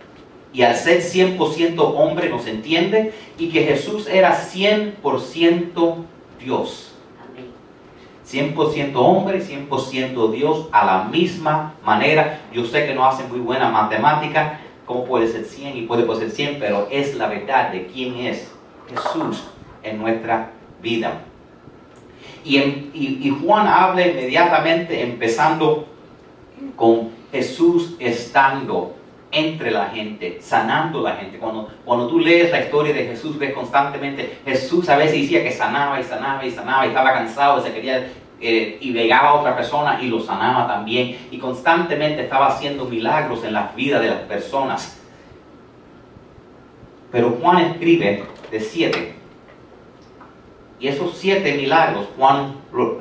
y 0.52 0.62
al 0.62 0.76
ser 0.76 1.00
100% 1.00 1.78
hombre 1.78 2.28
nos 2.28 2.46
entiende 2.46 3.14
y 3.38 3.48
que 3.48 3.64
Jesús 3.64 4.06
era 4.06 4.36
100% 4.36 5.96
Dios. 6.38 6.92
100% 8.30 8.92
hombre, 8.94 9.42
100% 9.42 10.30
Dios 10.30 10.68
a 10.72 10.84
la 10.84 11.04
misma 11.04 11.74
manera. 11.84 12.40
Yo 12.52 12.64
sé 12.64 12.86
que 12.86 12.94
no 12.94 13.06
hacen 13.06 13.28
muy 13.30 13.40
buena 13.40 13.68
matemática, 13.70 14.60
cómo 14.86 15.04
puede 15.04 15.28
ser 15.28 15.44
100 15.44 15.76
y 15.76 15.82
puede 15.82 16.06
ser 16.16 16.30
100, 16.30 16.58
pero 16.58 16.88
es 16.90 17.14
la 17.16 17.28
verdad 17.28 17.72
de 17.72 17.86
quién 17.86 18.16
es 18.16 18.50
Jesús 18.88 19.44
en 19.82 19.98
nuestra 19.98 20.50
vida. 20.82 21.22
Y, 22.44 22.58
y 22.58 23.36
Juan 23.42 23.66
habla 23.66 24.06
inmediatamente 24.06 25.02
empezando 25.02 25.86
con 26.76 27.10
Jesús 27.30 27.96
estando 27.98 28.94
entre 29.32 29.70
la 29.70 29.86
gente, 29.86 30.38
sanando 30.40 31.02
la 31.02 31.16
gente. 31.16 31.38
Cuando, 31.38 31.70
cuando 31.84 32.06
tú 32.06 32.20
lees 32.20 32.50
la 32.50 32.60
historia 32.60 32.92
de 32.92 33.06
Jesús, 33.06 33.38
ves 33.38 33.54
constantemente, 33.54 34.40
Jesús 34.44 34.88
a 34.90 34.96
veces 34.96 35.22
decía 35.22 35.42
que 35.42 35.50
sanaba 35.50 35.98
y 35.98 36.04
sanaba 36.04 36.44
y 36.44 36.50
sanaba 36.50 36.84
y 36.84 36.88
estaba 36.88 37.12
cansado 37.14 37.58
y 37.58 37.62
se 37.62 37.72
quería 37.72 38.06
eh, 38.40 38.78
y 38.80 38.92
llegaba 38.92 39.30
a 39.30 39.34
otra 39.34 39.56
persona 39.56 40.00
y 40.02 40.08
lo 40.08 40.20
sanaba 40.20 40.68
también. 40.68 41.16
Y 41.30 41.38
constantemente 41.38 42.22
estaba 42.22 42.48
haciendo 42.48 42.84
milagros 42.84 43.42
en 43.44 43.54
las 43.54 43.74
vidas 43.74 44.02
de 44.02 44.10
las 44.10 44.20
personas. 44.20 45.00
Pero 47.10 47.30
Juan 47.40 47.58
escribe 47.58 48.24
de 48.50 48.60
siete. 48.60 49.14
Y 50.78 50.88
esos 50.88 51.16
siete 51.16 51.54
milagros, 51.54 52.06
Juan 52.18 52.56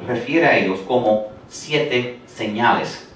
refiere 0.07 0.45
a 0.45 0.57
ellos 0.57 0.79
como 0.87 1.27
siete 1.47 2.19
señales. 2.25 3.10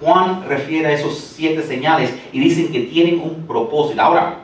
Juan 0.00 0.44
refiere 0.48 0.86
a 0.88 0.92
esos 0.92 1.16
siete 1.18 1.62
señales 1.62 2.14
y 2.32 2.40
dicen 2.40 2.72
que 2.72 2.80
tienen 2.80 3.20
un 3.20 3.46
propósito. 3.46 4.02
Ahora, 4.02 4.40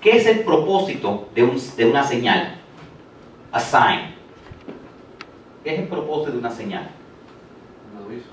¿qué 0.00 0.16
es 0.16 0.26
el 0.26 0.40
propósito 0.40 1.28
de, 1.34 1.48
de 1.76 1.84
una 1.86 2.02
señal? 2.02 2.60
A 3.52 3.60
sign. 3.60 4.14
¿Qué 5.64 5.74
es 5.74 5.80
el 5.80 5.86
propósito 5.86 6.32
de 6.32 6.38
una 6.38 6.50
señal? 6.50 6.88
Un 7.92 8.04
aviso. 8.04 8.28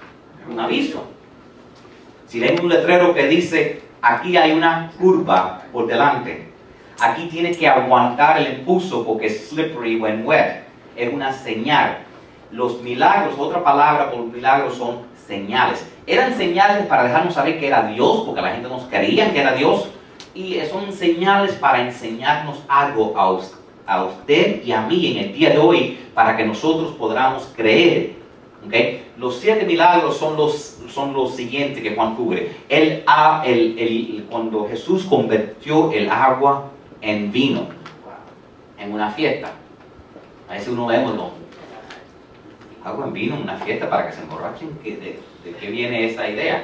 Un 0.50 0.60
aviso. 0.60 1.04
Si 2.28 2.40
leen 2.40 2.60
un 2.60 2.70
letrero 2.70 3.14
que 3.14 3.28
dice, 3.28 3.82
aquí 4.02 4.36
hay 4.36 4.52
una 4.52 4.92
curva 5.00 5.64
por 5.72 5.88
delante, 5.88 6.50
aquí 7.00 7.28
tiene 7.28 7.52
que 7.52 7.68
aguantar 7.68 8.40
el 8.40 8.60
impulso 8.60 9.06
porque 9.06 9.28
es 9.28 9.50
slippery 9.50 9.98
when 9.98 10.26
wet, 10.26 10.64
es 10.96 11.14
una 11.14 11.32
señal. 11.32 12.00
Los 12.52 12.82
milagros, 12.82 13.36
otra 13.38 13.64
palabra 13.64 14.12
por 14.12 14.26
milagros 14.26 14.76
son 14.76 15.00
señales. 15.28 15.86
Eran 16.08 16.36
señales 16.36 16.86
para 16.88 17.04
dejarnos 17.04 17.34
saber 17.34 17.60
que 17.60 17.68
era 17.68 17.88
Dios, 17.88 18.24
porque 18.26 18.42
la 18.42 18.52
gente 18.52 18.70
nos 18.70 18.84
creía 18.84 19.32
que 19.32 19.42
era 19.42 19.54
Dios, 19.54 19.90
y 20.34 20.60
son 20.70 20.92
señales 20.92 21.54
para 21.54 21.82
enseñarnos 21.82 22.58
algo 22.68 23.18
a 23.18 23.32
usted 23.32 23.66
a 23.86 24.06
usted 24.06 24.64
y 24.64 24.72
a 24.72 24.82
mí 24.82 25.12
en 25.12 25.26
el 25.26 25.34
día 25.34 25.52
de 25.52 25.60
hoy 25.60 25.98
para 26.14 26.36
que 26.36 26.46
nosotros 26.46 26.94
podamos 26.94 27.52
creer. 27.56 28.16
¿okay? 28.66 29.08
Los 29.18 29.38
siete 29.38 29.66
milagros 29.66 30.18
son 30.18 30.36
los, 30.36 30.80
son 30.90 31.14
los 31.14 31.36
siguientes 31.36 31.84
que 31.84 31.96
Juan 31.96 32.16
cubre. 32.16 32.56
El, 32.68 33.04
el, 33.46 33.80
el, 33.80 34.26
cuando 34.30 34.68
Jesús 34.68 35.04
convirtió 35.04 35.92
el 35.92 36.10
agua 36.10 36.72
en 37.02 37.32
vino 37.32 37.68
en 38.80 38.92
una 38.92 39.12
fiesta. 39.12 39.52
A 40.50 40.54
veces 40.54 40.70
uno 40.70 40.86
vemos 40.88 41.16
agua 42.86 43.08
en 43.08 43.14
vino 43.14 43.36
una 43.42 43.58
fiesta 43.58 43.90
para 43.90 44.08
que 44.08 44.14
se 44.14 44.22
emborrachen. 44.22 44.70
¿De, 44.84 45.20
qué 45.60 45.70
viene 45.70 46.06
esa 46.06 46.30
idea? 46.30 46.64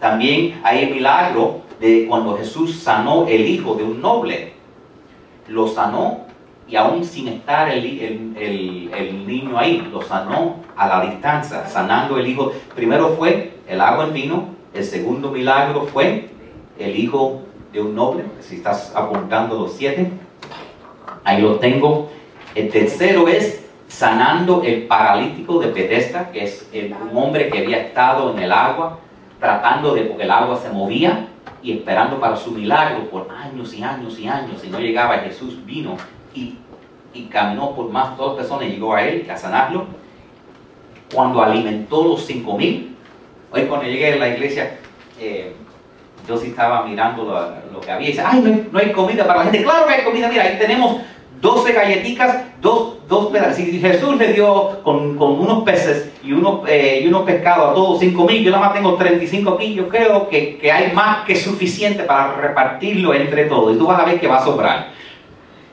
También 0.00 0.60
hay 0.64 0.84
el 0.84 0.94
milagro 0.94 1.60
de 1.78 2.06
cuando 2.08 2.36
Jesús 2.38 2.80
sanó 2.80 3.26
el 3.28 3.46
hijo 3.46 3.74
de 3.74 3.84
un 3.84 4.00
noble. 4.00 4.54
Lo 5.48 5.68
sanó 5.68 6.24
y 6.66 6.76
aún 6.76 7.04
sin 7.04 7.28
estar 7.28 7.68
el, 7.68 7.84
niño 9.26 9.58
ahí, 9.58 9.86
lo 9.92 10.02
sanó 10.02 10.56
a 10.76 10.88
la 10.88 11.10
distancia, 11.10 11.66
sanando 11.66 12.16
el 12.16 12.26
hijo. 12.26 12.52
Primero 12.74 13.10
fue 13.10 13.58
el 13.68 13.80
agua 13.80 14.04
en 14.06 14.12
vino, 14.14 14.48
el 14.72 14.84
segundo 14.84 15.30
milagro 15.30 15.82
fue 15.82 16.30
el 16.78 16.96
hijo 16.96 17.42
de 17.72 17.82
un 17.82 17.94
noble, 17.94 18.24
si 18.40 18.56
estás 18.56 18.92
apuntando 18.94 19.58
los 19.58 19.72
siete, 19.72 20.10
ahí 21.24 21.42
lo 21.42 21.56
tengo. 21.56 22.08
El 22.54 22.68
tercero 22.70 23.28
es 23.28 23.59
sanando 23.90 24.62
el 24.62 24.86
paralítico 24.86 25.58
de 25.58 25.72
Bethesda, 25.72 26.30
que 26.30 26.44
es 26.44 26.70
un 26.72 27.16
hombre 27.16 27.50
que 27.50 27.58
había 27.58 27.78
estado 27.78 28.32
en 28.32 28.38
el 28.38 28.52
agua, 28.52 29.00
tratando 29.40 29.94
de, 29.94 30.02
porque 30.02 30.22
el 30.22 30.30
agua 30.30 30.56
se 30.56 30.70
movía, 30.70 31.26
y 31.62 31.72
esperando 31.72 32.20
para 32.20 32.36
su 32.36 32.52
milagro 32.52 33.10
por 33.10 33.28
años 33.30 33.74
y 33.74 33.82
años 33.82 34.18
y 34.18 34.28
años, 34.28 34.64
y 34.64 34.68
no 34.68 34.78
llegaba, 34.78 35.18
Jesús 35.18 35.64
vino 35.66 35.96
y, 36.32 36.56
y 37.12 37.24
caminó 37.24 37.74
por 37.74 37.90
más 37.90 38.16
dos 38.16 38.36
personas 38.36 38.68
y 38.68 38.70
llegó 38.70 38.94
a 38.94 39.02
él 39.02 39.28
a 39.28 39.36
sanarlo. 39.36 39.86
Cuando 41.12 41.42
alimentó 41.42 42.04
los 42.04 42.24
cinco 42.24 42.56
mil, 42.56 42.96
hoy 43.50 43.62
cuando 43.62 43.86
llegué 43.86 44.12
a 44.12 44.16
la 44.16 44.28
iglesia, 44.28 44.78
eh, 45.18 45.52
yo 46.28 46.36
sí 46.36 46.48
estaba 46.48 46.86
mirando 46.86 47.24
lo, 47.24 47.80
que 47.80 47.90
había 47.90 48.08
y 48.08 48.12
dice, 48.12 48.22
ay, 48.24 48.68
no 48.70 48.78
hay, 48.78 48.92
comida 48.92 49.26
para 49.26 49.40
la 49.40 49.44
gente. 49.50 49.64
Claro 49.64 49.86
que 49.86 49.94
hay 49.94 50.04
comida, 50.04 50.28
mira, 50.28 50.44
ahí 50.44 50.58
tenemos 50.58 50.98
12 51.40 51.72
galletitas, 51.72 52.44
dos, 52.60 52.98
dos. 53.08 53.30
Si 53.54 53.80
Jesús 53.80 54.16
le 54.16 54.32
dio 54.32 54.82
con, 54.82 55.16
con 55.16 55.40
unos 55.40 55.62
peces 55.64 56.12
y 56.22 56.32
unos, 56.32 56.68
eh, 56.68 57.00
y 57.02 57.08
unos 57.08 57.22
pescados 57.22 57.70
a 57.70 57.74
todos 57.74 58.00
5 58.00 58.24
mil, 58.24 58.42
yo 58.42 58.50
nada 58.50 58.66
más 58.66 58.74
tengo 58.74 58.94
35 58.94 59.50
aquí, 59.50 59.74
yo 59.74 59.88
creo 59.88 60.28
que, 60.28 60.58
que, 60.58 60.70
hay 60.70 60.92
más 60.92 61.24
que 61.24 61.34
suficiente 61.34 62.02
para 62.02 62.34
repartirlo 62.34 63.14
entre 63.14 63.46
todos. 63.46 63.74
Y 63.74 63.78
tú 63.78 63.86
vas 63.86 64.00
a 64.00 64.04
ver 64.04 64.20
que 64.20 64.28
va 64.28 64.38
a 64.38 64.44
sobrar. 64.44 64.88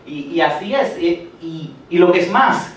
Y, 0.05 0.39
así 0.39 0.73
es. 0.73 0.97
Y, 0.97 1.71
lo 1.91 2.11
que 2.11 2.19
es 2.19 2.31
más, 2.31 2.75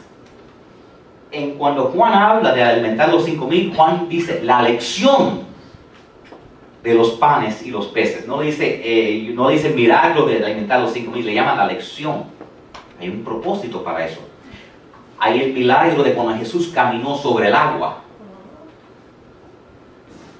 en 1.30 1.52
cuando 1.52 1.84
Juan 1.86 2.12
habla 2.12 2.52
de 2.52 2.62
alimentar 2.62 3.08
los 3.08 3.24
cinco 3.24 3.46
mil, 3.46 3.72
Juan 3.74 4.08
dice 4.08 4.40
la 4.42 4.62
lección 4.62 5.44
de 6.82 6.94
los 6.94 7.12
panes 7.12 7.64
y 7.64 7.70
los 7.70 7.86
peces. 7.88 8.26
No 8.26 8.40
dice, 8.40 8.80
eh, 8.82 9.30
no 9.32 9.48
dice 9.48 9.70
milagro 9.70 10.26
de 10.26 10.44
alimentar 10.44 10.80
los 10.80 10.92
cinco 10.92 11.12
mil, 11.12 11.24
le 11.24 11.34
llama 11.34 11.54
la 11.54 11.66
lección. 11.66 12.39
Hay 13.00 13.08
un 13.08 13.24
propósito 13.24 13.82
para 13.82 14.04
eso. 14.04 14.20
Hay 15.18 15.40
el 15.40 15.52
milagro 15.52 16.02
de 16.02 16.14
cuando 16.14 16.36
Jesús 16.36 16.70
caminó 16.74 17.16
sobre 17.16 17.48
el 17.48 17.54
agua. 17.54 18.02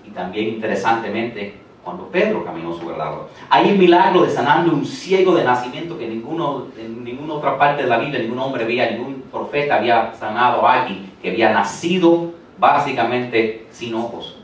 Y 0.07 0.11
también 0.11 0.49
interesantemente 0.49 1.59
cuando 1.83 2.09
Pedro 2.09 2.45
caminó 2.45 2.75
sobre 2.75 2.95
el 2.95 3.01
agua. 3.01 3.29
Hay 3.49 3.71
el 3.71 3.79
milagro 3.79 4.23
de 4.23 4.31
sanando 4.31 4.73
un 4.73 4.85
ciego 4.85 5.35
de 5.35 5.45
nacimiento 5.45 5.99
que 5.99 6.07
ninguno, 6.07 6.67
en 6.79 7.03
ninguna 7.03 7.35
otra 7.35 7.59
parte 7.59 7.83
de 7.83 7.89
la 7.89 7.99
Biblia, 7.99 8.21
ningún 8.21 8.39
hombre 8.39 8.65
había, 8.65 8.91
ningún 8.91 9.23
profeta 9.31 9.77
había 9.77 10.13
sanado 10.15 10.67
a 10.67 10.83
alguien 10.83 11.11
que 11.23 11.31
había 11.31 11.53
nacido 11.53 12.33
básicamente 12.59 13.67
sin 13.71 13.95
ojos. 13.95 14.37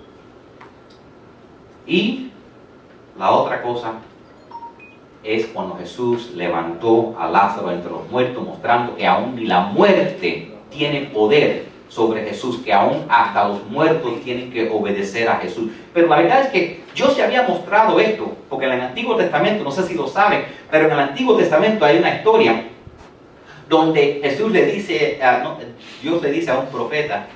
Y 1.87 2.30
la 3.18 3.30
otra 3.30 3.62
cosa 3.62 3.92
es 5.26 5.47
cuando 5.47 5.76
Jesús 5.76 6.33
levantó 6.35 7.14
a 7.18 7.28
Lázaro 7.28 7.73
entre 7.73 7.90
los 7.90 8.09
muertos, 8.11 8.45
mostrando 8.45 8.97
que 8.97 9.06
aún 9.06 9.37
ni 9.37 9.47
la 9.47 9.61
muerte 9.61 10.52
tiene 10.71 11.02
poder 11.12 11.66
sobre 11.88 12.25
Jesús, 12.25 12.61
que 12.64 12.73
aún 12.73 13.04
hasta 13.09 13.49
los 13.49 13.64
muertos 13.68 14.21
tienen 14.23 14.50
que 14.50 14.68
obedecer 14.71 15.28
a 15.28 15.37
Jesús. 15.37 15.71
Pero 15.92 16.09
la 16.09 16.16
verdad 16.16 16.42
es 16.42 16.49
que 16.49 16.85
Dios 16.95 17.14
se 17.14 17.23
había 17.23 17.42
mostrado 17.42 17.99
esto, 18.00 18.37
porque 18.49 18.66
en 18.66 18.73
el 18.73 18.80
Antiguo 18.80 19.16
Testamento, 19.16 19.64
no 19.64 19.71
sé 19.71 19.85
si 19.85 19.95
lo 19.95 20.06
saben, 20.06 20.45
pero 20.71 20.87
en 20.87 20.92
el 20.92 21.00
Antiguo 21.00 21.37
Testamento 21.37 21.85
hay 21.85 21.99
una 21.99 22.16
historia 22.16 22.64
donde 23.68 24.21
Jesús 24.23 24.52
le 24.52 24.66
dice, 24.66 25.21
Dios 26.02 26.23
le 26.23 26.30
dice 26.30 26.50
a 26.50 26.59
un 26.59 26.66
profeta, 26.66 27.26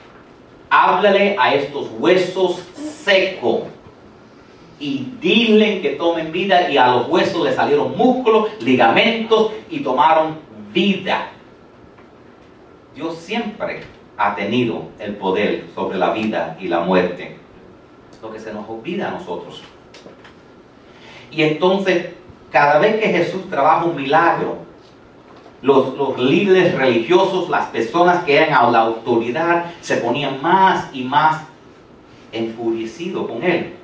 háblale 0.68 1.36
a 1.38 1.54
estos 1.54 1.88
huesos 1.98 2.62
secos 2.76 3.62
y 4.80 5.12
dile 5.20 5.82
que 5.82 5.90
tomen 5.90 6.32
vida 6.32 6.70
y 6.70 6.78
a 6.78 6.88
los 6.88 7.08
huesos 7.08 7.44
le 7.44 7.52
salieron 7.52 7.96
músculos, 7.96 8.48
ligamentos 8.60 9.52
y 9.68 9.80
tomaron 9.80 10.38
vida. 10.72 11.30
Dios 12.94 13.16
siempre 13.18 13.82
ha 14.16 14.34
tenido 14.34 14.84
el 14.98 15.16
poder 15.16 15.66
sobre 15.74 15.98
la 15.98 16.12
vida 16.12 16.56
y 16.58 16.68
la 16.68 16.80
muerte. 16.80 17.36
Lo 18.22 18.32
que 18.32 18.40
se 18.40 18.52
nos 18.52 18.68
olvida 18.68 19.08
a 19.08 19.10
nosotros. 19.12 19.62
Y 21.30 21.42
entonces 21.42 22.08
cada 22.50 22.78
vez 22.78 23.00
que 23.00 23.08
Jesús 23.08 23.48
trabaja 23.50 23.84
un 23.84 23.96
milagro, 23.96 24.58
los, 25.62 25.94
los, 25.94 26.18
líderes 26.18 26.74
religiosos, 26.74 27.50
las 27.50 27.66
personas 27.66 28.24
que 28.24 28.38
eran 28.38 28.54
a 28.54 28.70
la 28.70 28.80
autoridad, 28.80 29.72
se 29.82 29.98
ponían 29.98 30.40
más 30.40 30.88
y 30.94 31.04
más 31.04 31.42
enfurecidos 32.32 33.28
con 33.28 33.42
él. 33.42 33.74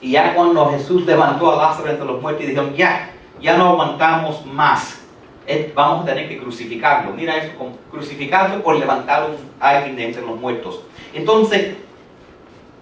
Y 0.00 0.12
ya 0.12 0.34
cuando 0.34 0.70
Jesús 0.70 1.06
levantó 1.06 1.52
a 1.52 1.56
Lázaro 1.56 1.90
entre 1.90 2.06
los 2.06 2.20
muertos 2.20 2.44
y 2.44 2.48
dijeron, 2.48 2.74
ya, 2.74 3.12
ya 3.40 3.56
no 3.56 3.70
aguantamos 3.70 4.44
más, 4.46 5.00
eh, 5.46 5.72
vamos 5.74 6.02
a 6.02 6.06
tener 6.06 6.28
que 6.28 6.38
crucificarlo. 6.38 7.12
Mira 7.12 7.36
eso, 7.36 7.52
crucificarlo 7.90 8.62
por 8.62 8.76
levantar 8.76 9.28
a 9.60 9.68
alguien 9.68 9.96
de 9.96 10.06
entre 10.06 10.22
los 10.22 10.38
muertos. 10.38 10.80
Entonces, 11.14 11.76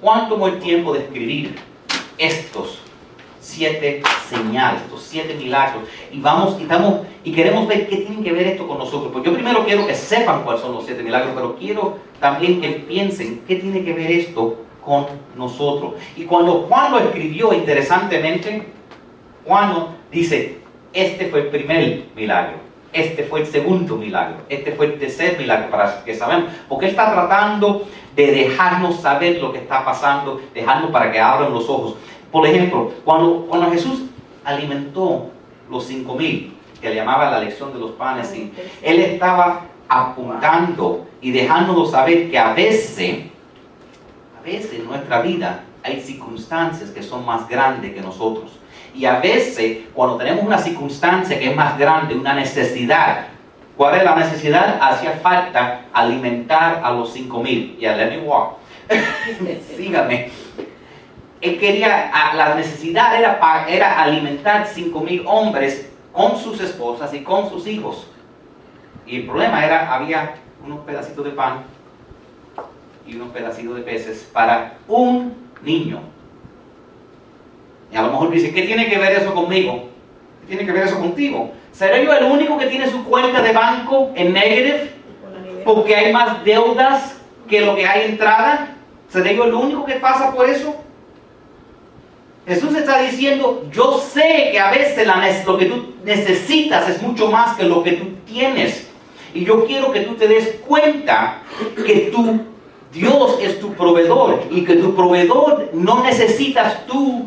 ¿cuánto 0.01 0.35
tomó 0.35 0.49
el 0.49 0.59
tiempo 0.59 0.93
de 0.93 1.01
escribir 1.01 1.57
estos 2.19 2.81
siete 3.41 4.03
señales, 4.29 4.83
estos 4.83 5.03
siete 5.03 5.35
milagros? 5.35 5.85
Y 6.11 6.21
vamos, 6.21 6.57
y, 6.59 6.63
estamos, 6.63 7.01
y 7.23 7.33
queremos 7.33 7.69
ver 7.69 7.87
qué 7.87 7.99
tiene 7.99 8.25
que 8.25 8.33
ver 8.33 8.47
esto 8.47 8.67
con 8.67 8.79
nosotros. 8.79 9.11
Pues 9.13 9.25
yo 9.25 9.35
primero 9.35 9.65
quiero 9.65 9.87
que 9.87 9.95
sepan 9.95 10.43
cuáles 10.43 10.63
son 10.63 10.73
los 10.73 10.87
siete 10.87 11.03
milagros, 11.03 11.33
pero 11.35 11.57
quiero 11.57 11.99
también 12.19 12.61
que 12.61 12.71
piensen 12.71 13.43
qué 13.47 13.57
tiene 13.57 13.85
que 13.85 13.93
ver 13.93 14.11
esto 14.11 14.65
con 14.85 15.07
nosotros. 15.37 15.95
Y 16.17 16.25
cuando 16.25 16.67
Juan 16.69 16.93
lo 16.93 16.99
escribió, 16.99 17.53
interesantemente, 17.53 18.67
Juan 19.47 19.87
dice, 20.11 20.59
este 20.93 21.27
fue 21.27 21.41
el 21.41 21.47
primer 21.49 22.05
milagro, 22.15 22.59
este 22.93 23.25
fue 23.25 23.41
el 23.41 23.47
segundo 23.47 23.97
milagro, 23.97 24.37
este 24.49 24.73
fue 24.73 24.87
el 24.87 24.99
tercer 24.99 25.39
milagro, 25.39 25.71
para 25.71 26.05
que 26.05 26.15
sabemos, 26.15 26.53
porque 26.69 26.87
él 26.87 26.91
está 26.93 27.13
tratando 27.13 27.87
de 28.15 28.27
dejarnos 28.33 29.01
saber 29.01 29.41
lo 29.41 29.53
que 29.53 29.59
está 29.59 29.85
pasando, 29.85 30.41
dejarnos 30.55 30.91
para 30.91 31.11
que 31.11 31.19
abran 31.19 31.53
los 31.53 31.69
ojos. 31.69 31.97
Por 32.31 32.47
ejemplo, 32.47 32.93
cuando, 33.05 33.47
cuando 33.47 33.71
Jesús 33.71 34.05
alimentó 34.45 35.31
los 35.71 35.85
cinco 35.85 36.15
mil, 36.15 36.55
que 36.81 36.91
le 36.91 36.97
llamaba 36.97 37.31
la 37.31 37.41
lección 37.41 37.73
de 37.73 37.79
los 37.79 37.93
panes, 37.93 38.33
él 38.83 39.01
estaba 39.01 39.63
apuntando 39.89 41.07
y 41.21 41.31
dejándonos 41.31 41.91
saber 41.91 42.31
que 42.31 42.39
a 42.39 42.53
veces 42.53 43.25
veces 44.45 44.75
en 44.75 44.87
nuestra 44.87 45.21
vida 45.23 45.65
hay 45.83 46.01
circunstancias 46.01 46.91
que 46.91 47.03
son 47.03 47.25
más 47.27 47.49
grandes 47.49 47.93
que 47.93 48.01
nosotros. 48.01 48.59
Y 48.95 49.07
a 49.07 49.19
veces, 49.19 49.79
cuando 49.93 50.17
tenemos 50.17 50.45
una 50.45 50.59
circunstancia 50.59 51.39
que 51.39 51.51
es 51.51 51.57
más 51.57 51.77
grande, 51.77 52.15
una 52.15 52.35
necesidad, 52.35 53.27
¿cuál 53.77 53.97
es 53.97 54.05
la 54.05 54.15
necesidad? 54.15 54.79
Hacía 54.81 55.13
falta 55.13 55.87
alimentar 55.93 56.81
a 56.85 56.93
los 56.93 57.13
cinco 57.13 57.43
mil. 57.43 57.77
Ya, 57.79 57.97
let 57.97 58.11
me 58.11 58.21
walk. 58.21 58.59
Sígame. 59.77 60.31
Él 61.41 61.59
quería, 61.59 62.11
la 62.35 62.55
necesidad 62.55 63.19
era, 63.19 63.39
era 63.69 64.03
alimentar 64.03 64.67
cinco 64.67 65.01
mil 65.01 65.25
hombres 65.27 65.91
con 66.13 66.39
sus 66.39 66.61
esposas 66.61 67.13
y 67.13 67.23
con 67.23 67.51
sus 67.51 67.67
hijos. 67.67 68.07
Y 69.07 69.17
el 69.17 69.27
problema 69.27 69.65
era, 69.67 69.93
había 69.93 70.37
unos 70.65 70.81
pedacitos 70.81 71.25
de 71.25 71.33
pan 71.33 71.65
y 73.07 73.17
unos 73.17 73.31
pedacitos 73.31 73.77
de 73.77 73.83
peces 73.83 74.29
para 74.33 74.79
un 74.89 75.35
niño. 75.63 76.01
Y 77.93 77.97
a 77.97 78.03
lo 78.03 78.11
mejor 78.11 78.31
dice, 78.31 78.53
¿qué 78.53 78.63
tiene 78.63 78.89
que 78.89 78.99
ver 78.99 79.13
eso 79.13 79.35
conmigo? 79.35 79.89
¿Qué 80.43 80.49
tiene 80.49 80.67
que 80.67 80.73
ver 80.73 80.87
eso 80.87 80.99
contigo? 80.99 81.53
¿Seré 81.73 82.05
yo 82.05 82.13
el 82.13 82.25
único 82.25 82.59
que 82.59 82.67
tiene 82.67 82.91
su 82.91 83.05
cuenta 83.05 83.41
de 83.41 83.53
banco 83.53 84.13
en 84.15 84.33
negative? 84.33 84.91
Porque 85.65 85.95
hay 85.95 86.13
más 86.13 86.45
deudas 86.45 87.17
que 87.49 87.61
lo 87.61 87.75
que 87.75 87.87
hay 87.87 88.11
entrada. 88.11 88.77
¿Seré 89.09 89.37
yo 89.37 89.45
el 89.45 89.55
único 89.55 89.85
que 89.85 89.95
pasa 89.95 90.33
por 90.33 90.49
eso? 90.49 90.77
Jesús 92.47 92.75
está 92.75 93.01
diciendo, 93.01 93.67
yo 93.73 93.99
sé 93.99 94.51
que 94.53 94.61
a 94.61 94.71
veces 94.71 95.07
lo 95.47 95.57
que 95.57 95.65
tú 95.67 95.95
necesitas 96.05 96.89
es 96.91 97.01
mucho 97.01 97.31
más 97.31 97.57
que 97.57 97.65
lo 97.65 97.83
que 97.83 97.93
tú 97.93 98.07
tienes. 98.27 98.91
Y 99.33 99.45
yo 99.45 99.65
quiero 99.67 99.93
que 99.93 100.01
tú 100.01 100.15
te 100.15 100.29
des 100.29 100.61
cuenta 100.67 101.43
que 101.87 102.11
tú 102.13 102.41
Dios 102.95 103.39
es 103.43 103.61
tu 103.61 103.73
proveedor 103.75 104.45
y 104.51 104.65
que 104.65 104.77
tu 104.77 104.95
proveedor 104.95 105.71
no 105.73 106.05
necesitas 106.05 106.87
tú 106.87 107.27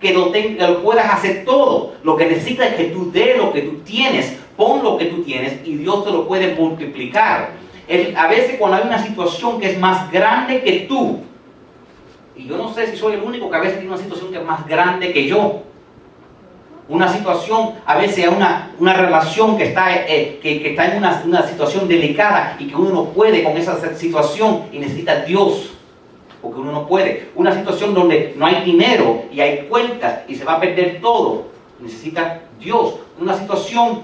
que 0.00 0.12
lo, 0.12 0.32
lo 0.58 0.82
puedas 0.82 1.10
hacer 1.14 1.44
todo. 1.44 1.92
Lo 2.02 2.16
que 2.16 2.26
necesitas 2.26 2.72
es 2.72 2.74
que 2.74 2.84
tú 2.86 3.10
dé 3.12 3.36
lo 3.38 3.52
que 3.52 3.62
tú 3.62 3.76
tienes, 3.84 4.36
pon 4.56 4.82
lo 4.82 4.98
que 4.98 5.06
tú 5.06 5.22
tienes 5.22 5.60
y 5.64 5.76
Dios 5.76 6.04
te 6.04 6.10
lo 6.10 6.26
puede 6.26 6.54
multiplicar. 6.54 7.52
a 8.16 8.26
veces 8.26 8.56
cuando 8.58 8.78
hay 8.78 8.82
una 8.86 9.02
situación 9.02 9.60
que 9.60 9.70
es 9.70 9.78
más 9.78 10.10
grande 10.10 10.62
que 10.62 10.80
tú, 10.88 11.20
y 12.36 12.46
yo 12.46 12.56
no 12.56 12.74
sé 12.74 12.88
si 12.88 12.96
soy 12.96 13.14
el 13.14 13.22
único 13.22 13.48
que 13.48 13.56
a 13.56 13.60
veces 13.60 13.78
tiene 13.78 13.94
una 13.94 14.02
situación 14.02 14.32
que 14.32 14.38
es 14.38 14.44
más 14.44 14.66
grande 14.66 15.12
que 15.12 15.26
yo, 15.26 15.62
una 16.88 17.08
situación, 17.08 17.74
a 17.86 17.96
veces 17.96 18.28
una, 18.28 18.72
una 18.78 18.92
relación 18.92 19.56
que 19.56 19.64
está, 19.64 20.04
eh, 20.06 20.38
que, 20.42 20.70
está 20.70 20.92
en 20.92 20.98
una, 20.98 21.22
una, 21.24 21.46
situación 21.46 21.88
delicada 21.88 22.56
y 22.58 22.66
que 22.66 22.76
uno 22.76 22.90
no 22.90 23.04
puede 23.06 23.42
con 23.42 23.56
esa 23.56 23.94
situación 23.94 24.64
y 24.70 24.78
necesita 24.78 25.20
Dios, 25.22 25.72
porque 26.42 26.60
uno 26.60 26.72
no 26.72 26.86
puede. 26.86 27.30
Una 27.34 27.54
situación 27.54 27.94
donde 27.94 28.34
no 28.36 28.44
hay 28.44 28.62
dinero 28.64 29.24
y 29.32 29.40
hay 29.40 29.66
cuentas 29.68 30.20
y 30.28 30.34
se 30.34 30.44
va 30.44 30.54
a 30.54 30.60
perder 30.60 31.00
todo, 31.00 31.46
necesita 31.80 32.42
Dios. 32.58 32.96
Una 33.18 33.34
situación 33.34 34.02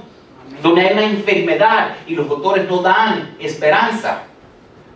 donde 0.62 0.80
hay 0.80 0.92
una 0.94 1.04
enfermedad 1.04 1.96
y 2.06 2.14
los 2.14 2.28
doctores 2.28 2.66
no 2.68 2.78
dan 2.78 3.36
esperanza. 3.38 4.22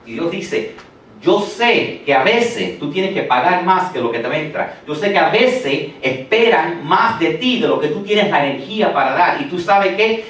Y 0.07 0.15
Dios 0.15 0.31
dice, 0.31 0.75
yo 1.25 1.41
sé 1.41 2.03
que 2.05 2.13
a 2.13 2.23
veces 2.23 2.79
tú 2.79 2.91
tienes 2.91 3.15
que 3.15 3.23
pagar 3.23 3.65
más 3.65 3.91
que 3.91 4.01
lo 4.01 4.13
que 4.13 4.19
te 4.19 4.37
entra. 4.37 4.81
Yo 4.87 4.95
sé 4.95 5.11
que 5.11 5.19
a 5.19 5.31
veces 5.31 5.93
esperan 6.03 6.87
más 6.87 7.19
de 7.19 7.35
ti 7.35 7.61
de 7.61 7.69
lo 7.69 7.81
que 7.81 7.89
tú 7.89 8.03
tienes 8.03 8.31
la 8.31 8.47
energía 8.47 8.93
para 8.93 9.15
dar. 9.15 9.41
Y 9.41 9.45
tú 9.45 9.59
sabes 9.59 9.97
que 9.97 10.27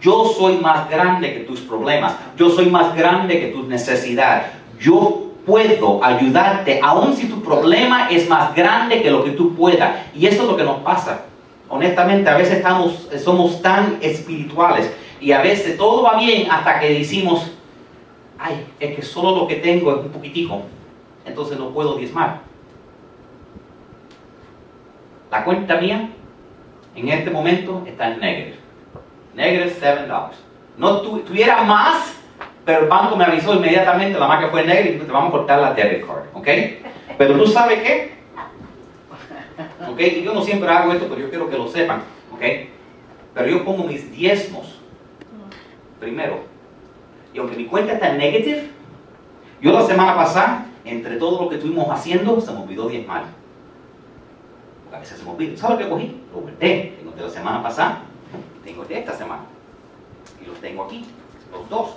yo 0.00 0.24
soy 0.24 0.56
más 0.56 0.88
grande 0.88 1.34
que 1.34 1.40
tus 1.40 1.60
problemas. 1.60 2.14
Yo 2.38 2.48
soy 2.48 2.70
más 2.70 2.96
grande 2.96 3.38
que 3.38 3.48
tus 3.48 3.66
necesidades. 3.66 4.46
Yo 4.80 5.26
puedo 5.44 6.02
ayudarte 6.02 6.80
aun 6.82 7.14
si 7.14 7.26
tu 7.26 7.42
problema 7.42 8.08
es 8.10 8.26
más 8.26 8.54
grande 8.54 9.02
que 9.02 9.10
lo 9.10 9.22
que 9.22 9.32
tú 9.32 9.54
puedas. 9.54 10.06
Y 10.14 10.26
eso 10.26 10.42
es 10.42 10.48
lo 10.48 10.56
que 10.56 10.64
nos 10.64 10.78
pasa. 10.78 11.26
Honestamente, 11.68 12.30
a 12.30 12.36
veces 12.38 12.56
estamos, 12.56 13.08
somos 13.22 13.60
tan 13.60 13.98
espirituales 14.00 14.90
y 15.20 15.32
a 15.32 15.42
veces 15.42 15.76
todo 15.76 16.02
va 16.02 16.18
bien 16.18 16.50
hasta 16.50 16.80
que 16.80 16.94
decimos, 16.94 17.50
ay, 18.40 18.66
es 18.80 18.96
que 18.96 19.02
solo 19.02 19.36
lo 19.36 19.46
que 19.46 19.56
tengo 19.56 19.92
es 19.92 19.98
un 19.98 20.08
poquitico, 20.10 20.62
entonces 21.26 21.58
no 21.58 21.70
puedo 21.70 21.96
diezmar. 21.96 22.40
La 25.30 25.44
cuenta 25.44 25.76
mía 25.76 26.08
en 26.94 27.08
este 27.08 27.30
momento 27.30 27.82
está 27.86 28.12
en 28.12 28.20
negative. 28.20 28.56
Negative 29.34 29.76
7 29.78 30.02
dólares. 30.02 30.38
No 30.76 31.00
tuviera 31.02 31.62
más, 31.62 32.14
pero 32.64 32.80
el 32.80 32.88
banco 32.88 33.14
me 33.14 33.24
avisó 33.24 33.54
inmediatamente, 33.54 34.18
la 34.18 34.26
marca 34.26 34.48
fue 34.48 34.64
negative, 34.64 35.04
te 35.04 35.12
vamos 35.12 35.28
a 35.28 35.32
cortar 35.32 35.60
la 35.60 35.74
debit 35.74 36.06
card, 36.06 36.24
¿ok? 36.32 36.48
Pero 37.18 37.36
tú 37.36 37.46
sabes 37.46 37.82
qué? 37.82 38.14
¿Ok? 39.86 40.00
Y 40.00 40.22
yo 40.22 40.32
no 40.32 40.42
siempre 40.42 40.68
hago 40.70 40.92
esto, 40.92 41.06
pero 41.08 41.20
yo 41.20 41.28
quiero 41.28 41.50
que 41.50 41.58
lo 41.58 41.68
sepan, 41.68 42.02
¿ok? 42.32 42.42
Pero 43.34 43.46
yo 43.46 43.64
pongo 43.64 43.84
mis 43.84 44.10
diezmos 44.10 44.78
primero 46.00 46.49
y 47.32 47.38
aunque 47.38 47.56
mi 47.56 47.66
cuenta 47.66 47.92
está 47.92 48.10
en 48.10 48.18
negative, 48.18 48.70
yo 49.60 49.72
la 49.72 49.86
semana 49.86 50.16
pasada, 50.16 50.66
entre 50.84 51.16
todo 51.16 51.42
lo 51.42 51.48
que 51.48 51.56
estuvimos 51.56 51.88
haciendo, 51.90 52.40
se 52.40 52.52
me 52.52 52.62
olvidó 52.62 52.88
diezmar. 52.88 53.24
Porque 54.84 54.96
a 54.96 55.00
veces 55.00 55.18
se 55.18 55.24
me 55.24 55.30
olvida. 55.30 55.56
¿Sabes 55.56 55.78
lo 55.78 55.84
que 55.84 55.90
cogí? 55.90 56.20
Lo 56.32 56.40
guardé. 56.40 56.94
Tengo 56.98 57.12
de 57.12 57.22
la 57.22 57.30
semana 57.30 57.62
pasada, 57.62 58.02
tengo 58.64 58.84
de 58.84 58.98
esta 58.98 59.16
semana. 59.16 59.42
Y 60.42 60.46
los 60.46 60.58
tengo 60.60 60.84
aquí, 60.84 61.04
los 61.52 61.68
dos. 61.68 61.96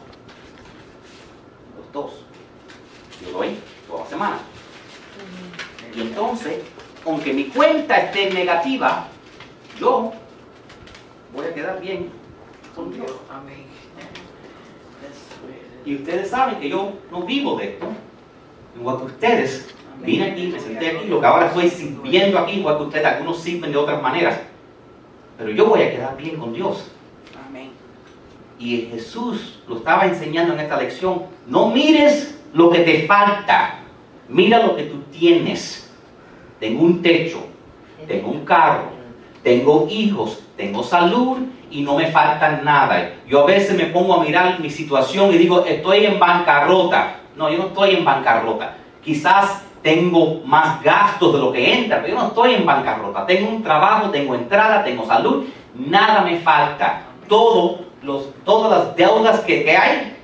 Los 1.78 1.92
dos. 1.94 2.26
Yo 3.22 3.32
doy 3.38 3.58
toda 3.88 4.04
la 4.04 4.10
semana. 4.10 4.38
Y 5.96 6.02
entonces, 6.02 6.60
aunque 7.06 7.34
mi 7.34 7.46
cuenta 7.46 7.98
esté 7.98 8.32
negativa, 8.32 9.08
yo 9.80 10.12
voy 11.34 11.46
a 11.46 11.54
quedar 11.54 11.80
bien 11.80 12.10
con 12.76 12.92
Dios. 12.92 13.12
Amén. 13.32 13.73
Y 15.86 15.96
ustedes 15.96 16.30
saben 16.30 16.60
que 16.60 16.70
yo 16.70 16.94
no 17.12 17.24
vivo 17.24 17.58
de 17.58 17.72
esto. 17.72 17.88
Igual 18.76 18.98
que 18.98 19.04
ustedes, 19.04 19.76
vine 20.02 20.32
aquí, 20.32 20.48
me 20.48 20.60
senté 20.60 20.88
aquí, 20.88 21.08
lo 21.08 21.20
que 21.20 21.26
ahora 21.26 21.48
estoy 21.48 21.70
sirviendo 21.70 22.40
aquí, 22.40 22.54
igual 22.54 22.78
que 22.78 22.84
ustedes, 22.84 23.06
algunos 23.06 23.40
sirven 23.40 23.72
de 23.72 23.78
otras 23.78 24.02
maneras. 24.02 24.40
Pero 25.38 25.52
yo 25.52 25.68
voy 25.68 25.82
a 25.82 25.92
quedar 25.92 26.18
bien 26.18 26.38
con 26.38 26.54
Dios. 26.54 26.92
Amén. 27.48 27.72
Y 28.60 28.88
Jesús 28.92 29.60
lo 29.68 29.78
estaba 29.78 30.06
enseñando 30.06 30.54
en 30.54 30.62
esta 30.62 30.78
lección. 30.78 31.24
No 31.48 31.70
mires 31.70 32.40
lo 32.54 32.70
que 32.70 32.80
te 32.80 33.06
falta, 33.06 33.80
mira 34.30 34.66
lo 34.66 34.76
que 34.76 34.84
tú 34.84 35.00
tienes. 35.12 35.92
Tengo 36.60 36.84
un 36.84 37.02
techo, 37.02 37.44
tengo 38.08 38.30
un 38.30 38.46
carro, 38.46 38.92
tengo 39.44 39.88
hijos, 39.90 40.43
tengo 40.56 40.84
salud 40.84 41.40
y 41.72 41.82
no 41.82 41.96
me 41.96 42.08
falta 42.08 42.62
nada. 42.64 43.14
Yo 43.28 43.42
a 43.42 43.46
veces 43.46 43.76
me 43.76 43.86
pongo 43.86 44.16
a 44.16 44.24
mirar 44.24 44.60
mi 44.60 44.70
situación 44.70 45.34
y 45.34 45.38
digo, 45.38 45.66
estoy 45.66 46.06
en 46.06 46.20
bancarrota. 46.20 47.16
No, 47.36 47.50
yo 47.50 47.58
no 47.58 47.66
estoy 47.68 47.96
en 47.96 48.06
bancarrota. 48.06 48.76
Quizás 49.04 49.64
tengo 49.82 50.42
más 50.46 50.82
gastos 50.84 51.34
de 51.34 51.40
lo 51.40 51.52
que 51.52 51.74
entra, 51.74 52.02
pero 52.02 52.16
yo 52.16 52.22
no 52.22 52.28
estoy 52.28 52.54
en 52.54 52.66
bancarrota. 52.66 53.26
Tengo 53.26 53.50
un 53.50 53.64
trabajo, 53.64 54.12
tengo 54.12 54.36
entrada, 54.36 54.84
tengo 54.84 55.06
salud, 55.06 55.46
nada 55.74 56.22
me 56.22 56.38
falta. 56.38 57.04
Los, 58.04 58.30
todas 58.44 58.70
las 58.70 58.96
deudas 58.96 59.40
que, 59.40 59.64
que 59.64 59.76
hay 59.76 60.18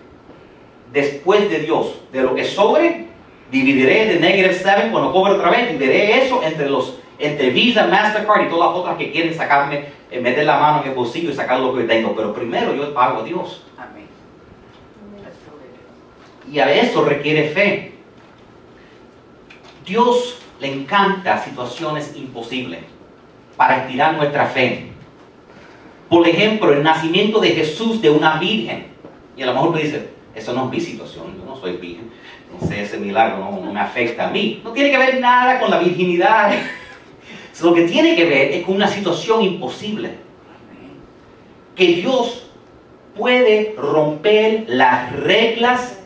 después 0.94 1.50
de 1.50 1.60
Dios, 1.60 1.96
de 2.12 2.22
lo 2.22 2.36
que 2.36 2.46
sobre, 2.46 3.08
dividiré 3.50 4.06
de 4.06 4.20
negative 4.20 4.54
7 4.54 4.89
cuando 4.92 5.12
cobre 5.12 5.34
otra 5.34 5.50
vez, 5.50 5.72
dividiré 5.72 6.24
eso 6.24 6.42
entre 6.44 6.70
los 6.70 7.00
entre 7.19 7.49
Visa, 7.49 7.86
Mastercard 7.86 8.45
y 8.45 8.49
todas 8.49 8.69
las 8.69 8.79
otras 8.79 8.97
que 8.97 9.12
quieren 9.12 9.34
sacarme, 9.36 9.86
eh, 10.10 10.21
meter 10.21 10.45
la 10.45 10.58
mano 10.58 10.82
en 10.82 10.89
el 10.89 10.95
bolsillo 10.95 11.29
y 11.29 11.34
sacar 11.34 11.60
lo 11.60 11.75
que 11.75 11.84
tengo. 11.84 12.15
Pero 12.15 12.34
primero 12.34 12.73
yo 12.73 12.93
pago 12.93 13.19
a 13.19 13.23
Dios. 13.23 13.65
Amén. 13.77 14.08
Y 16.49 16.60
a 16.60 16.71
eso 16.71 17.03
requiere 17.03 17.49
fe. 17.49 17.93
Dios 19.86 20.41
le 20.62 20.73
encanta 20.73 21.43
situaciones 21.43 22.15
imposibles 22.15 22.79
para 23.58 23.84
estirar 23.84 24.15
nuestra 24.15 24.45
fe. 24.45 24.91
Por 26.08 26.27
ejemplo, 26.27 26.71
el 26.73 26.82
nacimiento 26.82 27.39
de 27.39 27.49
Jesús 27.49 28.01
de 28.01 28.10
una 28.10 28.39
virgen. 28.39 28.88
Y 29.36 29.43
a 29.43 29.47
lo 29.47 29.53
mejor 29.53 29.73
me 29.75 29.82
dice, 29.82 30.10
eso 30.34 30.53
no 30.53 30.65
es 30.65 30.71
mi 30.71 30.79
situación, 30.79 31.36
yo 31.38 31.45
no 31.45 31.55
soy 31.55 31.73
virgen. 31.73 32.10
Entonces 32.51 32.79
ese 32.79 32.97
milagro 32.97 33.38
no, 33.39 33.51
no 33.63 33.73
me 33.73 33.79
afecta 33.79 34.27
a 34.27 34.32
mí. 34.32 34.62
No 34.63 34.71
tiene 34.71 34.91
que 34.91 34.97
ver 34.97 35.19
nada 35.19 35.60
con 35.60 35.69
la 35.69 35.79
virginidad. 35.79 36.51
Lo 37.62 37.74
que 37.74 37.84
tiene 37.84 38.15
que 38.15 38.26
ver 38.26 38.52
es 38.54 38.63
con 38.63 38.76
una 38.76 38.88
situación 38.88 39.41
imposible. 39.41 40.12
Que 41.76 41.88
Dios 41.88 42.48
puede 43.17 43.76
romper 43.78 44.65
las 44.67 45.12
reglas 45.13 46.00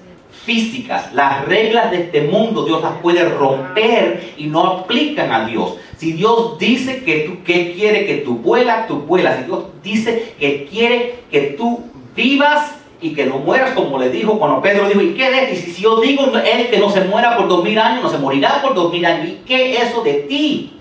físicas, 0.46 1.14
las 1.14 1.46
reglas 1.46 1.92
de 1.92 2.02
este 2.02 2.22
mundo, 2.22 2.66
Dios 2.66 2.82
las 2.82 2.94
puede 3.02 3.24
romper 3.30 4.34
y 4.38 4.48
no 4.48 4.66
aplican 4.66 5.32
a 5.32 5.46
Dios. 5.46 5.76
Si 5.98 6.14
Dios 6.14 6.58
dice 6.58 7.04
que 7.04 7.20
tú 7.20 7.44
que 7.44 7.74
quiere 7.74 8.06
que 8.06 8.18
tú 8.18 8.36
vuelas, 8.36 8.88
tú 8.88 8.98
vuelas. 8.98 9.38
Si 9.40 9.44
Dios 9.46 9.64
dice 9.82 10.34
que 10.40 10.66
quiere 10.66 11.20
que 11.32 11.56
tú 11.58 11.84
vivas 12.16 12.76
y 13.00 13.14
que 13.14 13.26
no 13.26 13.38
mueras, 13.38 13.72
como 13.72 14.00
le 14.00 14.10
dijo 14.10 14.38
cuando 14.40 14.62
Pedro 14.62 14.88
dijo, 14.88 15.02
¿y 15.02 15.14
qué 15.14 15.30
de 15.30 15.48
ti? 15.48 15.56
Si 15.56 15.82
yo 15.82 16.02
digo 16.02 16.26
él 16.26 16.68
que 16.70 16.80
no 16.80 16.90
se 16.90 17.02
muera 17.02 17.38
por 17.38 17.48
dos 17.48 17.64
mil 17.64 17.78
años, 17.78 18.04
no 18.04 18.10
se 18.10 18.18
morirá 18.18 18.62
por 18.62 18.74
dos 18.74 18.92
mil 18.92 19.06
años. 19.06 19.30
¿Y 19.30 19.42
qué 19.46 19.74
es 19.74 19.90
eso 19.90 20.04
de 20.04 20.14
ti? 20.14 20.74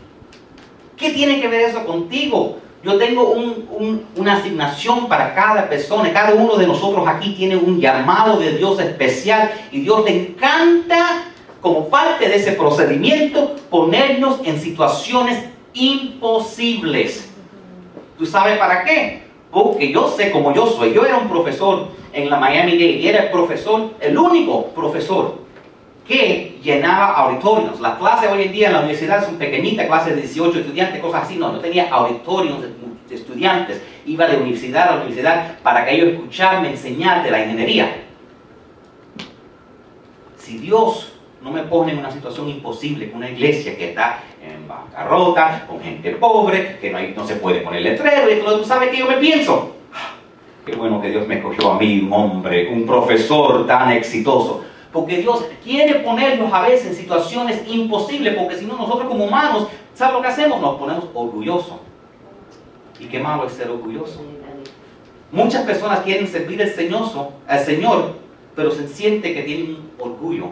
¿Qué 1.02 1.10
tiene 1.10 1.40
que 1.40 1.48
ver 1.48 1.62
eso 1.62 1.84
contigo? 1.84 2.58
Yo 2.84 2.96
tengo 2.96 3.32
un- 3.32 3.66
un- 3.72 4.06
una 4.16 4.34
asignación 4.34 5.08
para 5.08 5.34
cada 5.34 5.68
persona. 5.68 6.12
Cada 6.12 6.32
uno 6.34 6.54
de 6.56 6.64
nosotros 6.64 7.02
aquí 7.08 7.34
tiene 7.34 7.56
un 7.56 7.80
llamado 7.80 8.38
de 8.38 8.56
Dios 8.56 8.78
especial 8.78 9.50
y 9.72 9.80
Dios 9.80 10.04
le 10.04 10.16
encanta, 10.28 11.24
como 11.60 11.88
parte 11.88 12.28
de 12.28 12.36
ese 12.36 12.52
procedimiento, 12.52 13.56
ponernos 13.68 14.38
en 14.44 14.60
situaciones 14.60 15.44
imposibles. 15.74 17.28
¿Tú 18.16 18.24
sabes 18.24 18.56
para 18.58 18.84
qué? 18.84 19.22
Porque 19.50 19.90
yo 19.90 20.06
sé 20.08 20.30
como 20.30 20.54
yo 20.54 20.68
soy. 20.68 20.92
Yo 20.94 21.04
era 21.04 21.16
un 21.18 21.28
profesor 21.28 21.88
en 22.12 22.30
la 22.30 22.36
Miami 22.38 22.72
Dade 22.74 22.84
y 22.92 23.08
era 23.08 23.24
el 23.24 23.30
profesor, 23.32 23.90
el 24.00 24.16
único 24.16 24.66
profesor 24.68 25.38
que 26.06 26.58
llenaba 26.62 27.12
auditorios. 27.12 27.80
Las 27.80 27.98
clases 27.98 28.30
hoy 28.30 28.42
en 28.42 28.52
día 28.52 28.66
en 28.68 28.72
la 28.74 28.78
universidad 28.80 29.24
son 29.24 29.36
pequeñitas, 29.36 29.86
clases 29.86 30.14
de 30.16 30.22
18 30.22 30.58
estudiantes, 30.60 31.00
cosas 31.00 31.24
así. 31.24 31.36
No, 31.36 31.52
no 31.52 31.60
tenía 31.60 31.88
auditorios 31.90 32.60
de, 32.60 33.14
estudiantes. 33.14 33.82
Iba 34.06 34.26
de 34.26 34.38
universidad 34.38 34.88
a 34.88 34.96
universidad 34.96 35.58
para 35.62 35.84
que 35.84 35.94
ellos 35.94 36.14
escucharme 36.14 36.70
enseñar 36.70 37.22
de 37.22 37.30
la 37.30 37.42
ingeniería. 37.44 38.04
Si 40.38 40.56
Dios 40.58 41.12
no 41.42 41.50
me 41.50 41.62
pone 41.64 41.92
en 41.92 41.98
una 41.98 42.10
situación 42.10 42.48
imposible 42.48 43.10
con 43.10 43.18
una 43.18 43.30
iglesia 43.30 43.76
que 43.76 43.90
está 43.90 44.20
en 44.42 44.66
bancarrota, 44.66 45.66
con 45.68 45.80
gente 45.80 46.10
pobre, 46.12 46.78
que 46.80 46.90
no, 46.90 46.98
no 47.14 47.26
se 47.26 47.36
puede 47.36 47.60
poner 47.60 47.82
letrero, 47.82 48.30
y 48.30 48.40
tú 48.58 48.64
sabes 48.64 48.90
que 48.90 48.98
yo 48.98 49.06
me 49.06 49.16
pienso. 49.16 49.76
"Ah, 49.92 50.14
Qué 50.64 50.74
bueno 50.74 51.02
que 51.02 51.10
Dios 51.10 51.26
me 51.26 51.36
escogió 51.36 51.72
a 51.72 51.78
mí, 51.78 52.00
un 52.00 52.12
hombre, 52.12 52.68
un 52.72 52.86
profesor 52.86 53.66
tan 53.66 53.90
exitoso. 53.92 54.64
Porque 54.92 55.18
Dios 55.18 55.46
quiere 55.64 56.00
ponernos 56.00 56.52
a 56.52 56.62
veces 56.62 56.88
en 56.88 56.94
situaciones 56.94 57.62
imposibles, 57.66 58.34
porque 58.36 58.56
si 58.56 58.66
no 58.66 58.76
nosotros 58.76 59.08
como 59.08 59.24
humanos, 59.24 59.68
¿sabes 59.94 60.14
lo 60.14 60.22
que 60.22 60.28
hacemos? 60.28 60.60
Nos 60.60 60.78
ponemos 60.78 61.06
orgullosos. 61.14 61.76
¿Y 63.00 63.06
qué 63.06 63.18
malo 63.18 63.46
es 63.46 63.54
ser 63.54 63.70
orgulloso? 63.70 64.20
Muchas 65.32 65.64
personas 65.64 66.00
quieren 66.00 66.28
servir 66.28 66.62
al 66.62 67.60
Señor, 67.64 68.12
pero 68.54 68.70
se 68.70 68.86
siente 68.86 69.32
que 69.32 69.42
tienen 69.42 69.78
orgullo. 69.98 70.50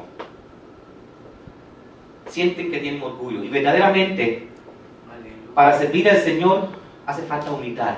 Sienten 2.26 2.70
que 2.70 2.78
tienen 2.78 3.02
orgullo. 3.02 3.44
Y 3.44 3.48
verdaderamente, 3.48 4.48
para 5.54 5.78
servir 5.78 6.08
al 6.08 6.16
Señor 6.16 6.68
hace 7.04 7.22
falta 7.22 7.50
humildad. 7.50 7.96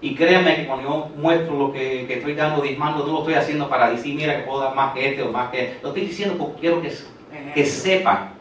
Y 0.00 0.14
créanme 0.14 0.56
que 0.56 0.66
cuando 0.66 0.88
yo 0.88 1.08
muestro 1.16 1.56
lo 1.58 1.72
que, 1.72 2.06
que 2.06 2.14
estoy 2.18 2.34
dando, 2.34 2.62
diezmando, 2.62 3.06
no 3.06 3.12
lo 3.12 3.18
estoy 3.20 3.34
haciendo 3.34 3.68
para 3.68 3.90
decir, 3.90 4.14
mira 4.14 4.36
que 4.36 4.42
puedo 4.42 4.60
dar 4.60 4.74
más 4.74 4.92
que 4.94 5.08
este 5.10 5.22
o 5.22 5.32
más 5.32 5.50
que... 5.50 5.78
Lo 5.82 5.88
estoy 5.88 6.04
diciendo 6.06 6.36
porque 6.38 6.60
quiero 6.60 6.82
que, 6.82 6.92
que 7.54 7.64
sepan, 7.64 8.32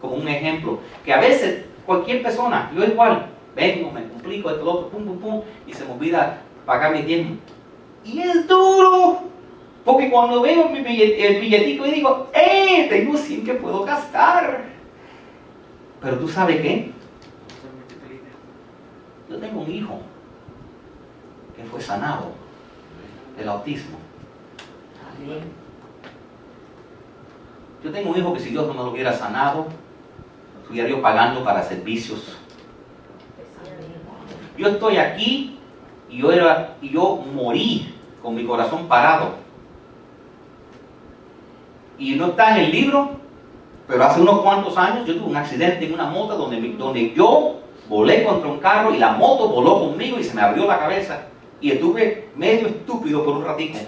como 0.00 0.14
un 0.14 0.28
ejemplo, 0.28 0.78
que 1.04 1.12
a 1.12 1.20
veces 1.20 1.64
cualquier 1.84 2.22
persona, 2.22 2.70
yo 2.74 2.84
igual, 2.84 3.26
vengo, 3.56 3.90
me 3.90 4.04
complico, 4.08 4.50
esto, 4.50 4.64
lo 4.64 4.70
otro, 4.72 4.88
pum, 4.90 5.04
pum, 5.04 5.18
pum, 5.18 5.42
y 5.66 5.74
se 5.74 5.84
me 5.84 5.92
olvida 5.92 6.42
pagar 6.64 6.94
mi 6.94 7.02
diezmo. 7.02 7.36
Y 8.04 8.20
es 8.20 8.46
duro, 8.46 9.22
porque 9.84 10.10
cuando 10.10 10.40
veo 10.42 10.68
mi 10.68 10.80
billet- 10.80 11.16
el 11.18 11.40
billetico 11.40 11.86
y 11.86 11.90
digo, 11.90 12.28
¡eh! 12.32 12.86
Tengo 12.88 13.16
100 13.16 13.44
que 13.44 13.54
puedo 13.54 13.82
gastar. 13.82 14.64
Pero 16.00 16.18
tú 16.18 16.28
sabes 16.28 16.60
qué? 16.60 16.92
Yo 19.28 19.36
tengo 19.38 19.60
un 19.60 19.70
hijo 19.70 20.00
que 21.60 21.68
fue 21.68 21.80
sanado 21.80 22.32
del 23.36 23.48
autismo. 23.48 23.98
Yo 27.82 27.90
tengo 27.90 28.10
un 28.10 28.16
hijo 28.16 28.32
que 28.34 28.40
si 28.40 28.50
Dios 28.50 28.66
no 28.66 28.74
me 28.74 28.82
lo 28.82 28.90
hubiera 28.90 29.12
sanado, 29.12 29.66
estuviera 30.62 30.88
yo 30.88 31.00
pagando 31.00 31.42
para 31.44 31.62
servicios. 31.62 32.36
Yo 34.56 34.68
estoy 34.68 34.98
aquí 34.98 35.58
y 36.10 36.18
yo, 36.18 36.32
era, 36.32 36.76
y 36.82 36.90
yo 36.90 37.16
morí 37.34 37.94
con 38.22 38.34
mi 38.34 38.44
corazón 38.44 38.86
parado. 38.86 39.34
Y 41.98 42.14
no 42.14 42.26
está 42.26 42.56
en 42.56 42.64
el 42.64 42.70
libro, 42.70 43.10
pero 43.86 44.04
hace 44.04 44.20
unos 44.20 44.40
cuantos 44.40 44.76
años 44.76 45.06
yo 45.06 45.16
tuve 45.16 45.30
un 45.30 45.36
accidente 45.36 45.86
en 45.86 45.94
una 45.94 46.06
moto 46.06 46.36
donde, 46.36 46.60
donde 46.74 47.14
yo 47.14 47.60
volé 47.88 48.24
contra 48.24 48.50
un 48.50 48.58
carro 48.58 48.94
y 48.94 48.98
la 48.98 49.12
moto 49.12 49.48
voló 49.48 49.80
conmigo 49.80 50.18
y 50.18 50.24
se 50.24 50.34
me 50.34 50.42
abrió 50.42 50.66
la 50.66 50.78
cabeza. 50.78 51.26
Y 51.60 51.72
estuve 51.72 52.28
medio 52.36 52.68
estúpido 52.68 53.24
por 53.24 53.36
un 53.36 53.44
ratito. 53.44 53.78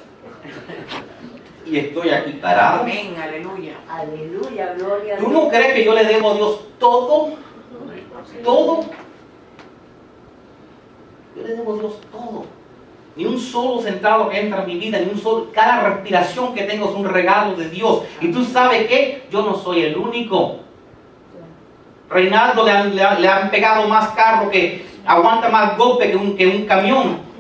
Y 1.64 1.78
estoy 1.78 2.10
aquí 2.10 2.32
parado. 2.32 2.82
Amén, 2.82 3.14
aleluya. 3.20 3.74
Aleluya, 3.88 4.74
gloria 4.76 5.14
a 5.14 5.18
¿Tú 5.18 5.28
no 5.28 5.48
crees 5.48 5.72
que 5.74 5.84
yo 5.84 5.94
le 5.94 6.04
debo 6.04 6.32
a 6.32 6.34
Dios 6.34 6.60
todo? 6.78 7.30
Todo. 8.44 8.84
Yo 11.36 11.42
le 11.42 11.54
debo 11.56 11.74
a 11.74 11.78
Dios 11.78 12.00
todo. 12.10 12.44
Ni 13.14 13.24
un 13.26 13.38
solo 13.38 13.80
centavo 13.82 14.28
que 14.30 14.40
entra 14.40 14.62
en 14.62 14.66
mi 14.66 14.76
vida, 14.78 14.98
ni 14.98 15.10
un 15.10 15.18
solo. 15.18 15.48
Cada 15.52 15.82
respiración 15.88 16.54
que 16.54 16.62
tengo 16.64 16.88
es 16.90 16.94
un 16.94 17.04
regalo 17.08 17.54
de 17.56 17.68
Dios. 17.68 18.02
Y 18.20 18.32
tú 18.32 18.44
sabes 18.44 18.86
qué? 18.86 19.24
Yo 19.30 19.42
no 19.42 19.54
soy 19.54 19.82
el 19.82 19.96
único. 19.96 20.56
Reinaldo 22.10 22.64
le 22.64 22.70
han, 22.72 22.94
le 22.94 23.02
han- 23.02 23.22
le 23.22 23.28
han 23.28 23.50
pegado 23.50 23.88
más 23.88 24.08
carro 24.10 24.50
que 24.50 24.84
aguanta 25.06 25.48
más 25.48 25.78
golpe 25.78 26.10
que 26.10 26.16
un, 26.16 26.36
que 26.36 26.46
un 26.46 26.66
camión. 26.66 27.31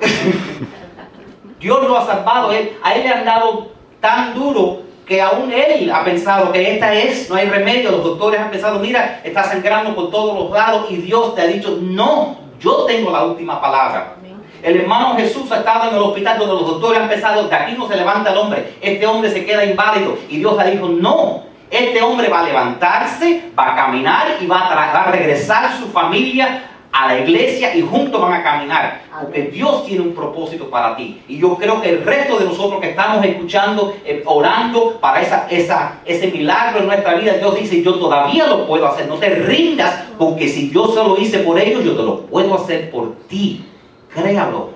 Dios 1.60 1.86
lo 1.86 1.96
ha 1.96 2.06
salvado. 2.06 2.52
Él, 2.52 2.72
a 2.82 2.94
él 2.94 3.02
le 3.02 3.08
han 3.10 3.24
dado 3.24 3.72
tan 4.00 4.34
duro 4.34 4.82
que 5.06 5.20
aún 5.20 5.52
él 5.52 5.90
ha 5.90 6.04
pensado 6.04 6.52
que 6.52 6.74
esta 6.74 6.94
es, 6.94 7.28
no 7.28 7.36
hay 7.36 7.48
remedio. 7.48 7.90
Los 7.90 8.04
doctores 8.04 8.40
han 8.40 8.50
pensado, 8.50 8.78
mira, 8.78 9.20
está 9.24 9.44
sangrando 9.44 9.94
por 9.94 10.10
todos 10.10 10.38
los 10.38 10.50
lados 10.52 10.86
y 10.88 10.96
Dios 10.98 11.34
te 11.34 11.42
ha 11.42 11.46
dicho, 11.46 11.78
no, 11.80 12.38
yo 12.60 12.84
tengo 12.86 13.10
la 13.10 13.24
última 13.24 13.60
palabra. 13.60 14.14
El 14.62 14.80
hermano 14.80 15.16
Jesús 15.16 15.50
ha 15.50 15.58
estado 15.58 15.88
en 15.88 15.96
el 15.96 16.02
hospital 16.02 16.38
donde 16.38 16.54
los 16.54 16.66
doctores 16.66 17.00
han 17.00 17.08
pensado, 17.08 17.48
de 17.48 17.54
aquí 17.54 17.74
no 17.76 17.88
se 17.88 17.96
levanta 17.96 18.30
el 18.30 18.38
hombre, 18.38 18.74
este 18.80 19.06
hombre 19.06 19.30
se 19.30 19.44
queda 19.44 19.64
inválido. 19.64 20.16
Y 20.28 20.38
Dios 20.38 20.56
le 20.56 20.70
dijo, 20.70 20.88
no, 20.88 21.44
este 21.70 22.02
hombre 22.02 22.28
va 22.28 22.40
a 22.40 22.44
levantarse, 22.44 23.50
va 23.58 23.72
a 23.72 23.76
caminar 23.76 24.26
y 24.40 24.46
va 24.46 24.60
a, 24.60 24.74
va 24.74 25.02
a 25.02 25.10
regresar 25.10 25.64
a 25.64 25.76
su 25.76 25.86
familia 25.86 26.69
a 26.92 27.06
la 27.08 27.20
iglesia 27.20 27.74
y 27.74 27.82
juntos 27.82 28.20
van 28.20 28.32
a 28.32 28.42
caminar. 28.42 29.02
Porque 29.20 29.42
Dios 29.42 29.84
tiene 29.86 30.02
un 30.02 30.14
propósito 30.14 30.68
para 30.70 30.96
ti. 30.96 31.22
Y 31.28 31.38
yo 31.38 31.56
creo 31.56 31.80
que 31.80 31.90
el 31.90 32.04
resto 32.04 32.38
de 32.38 32.46
nosotros 32.46 32.80
que 32.80 32.90
estamos 32.90 33.24
escuchando, 33.24 33.94
eh, 34.04 34.22
orando 34.26 34.98
para 35.00 35.20
esa, 35.20 35.46
esa, 35.48 36.00
ese 36.04 36.28
milagro 36.28 36.80
en 36.80 36.86
nuestra 36.86 37.14
vida, 37.14 37.34
Dios 37.34 37.54
dice, 37.58 37.82
yo 37.82 37.94
todavía 37.94 38.46
lo 38.46 38.66
puedo 38.66 38.86
hacer. 38.86 39.06
No 39.06 39.16
te 39.16 39.28
rindas, 39.30 40.04
porque 40.18 40.48
si 40.48 40.70
yo 40.70 40.88
se 40.88 41.02
lo 41.02 41.16
hice 41.18 41.40
por 41.40 41.58
ellos, 41.58 41.84
yo 41.84 41.96
te 41.96 42.02
lo 42.02 42.22
puedo 42.26 42.54
hacer 42.54 42.90
por 42.90 43.16
ti. 43.28 43.64
Créalo. 44.12 44.70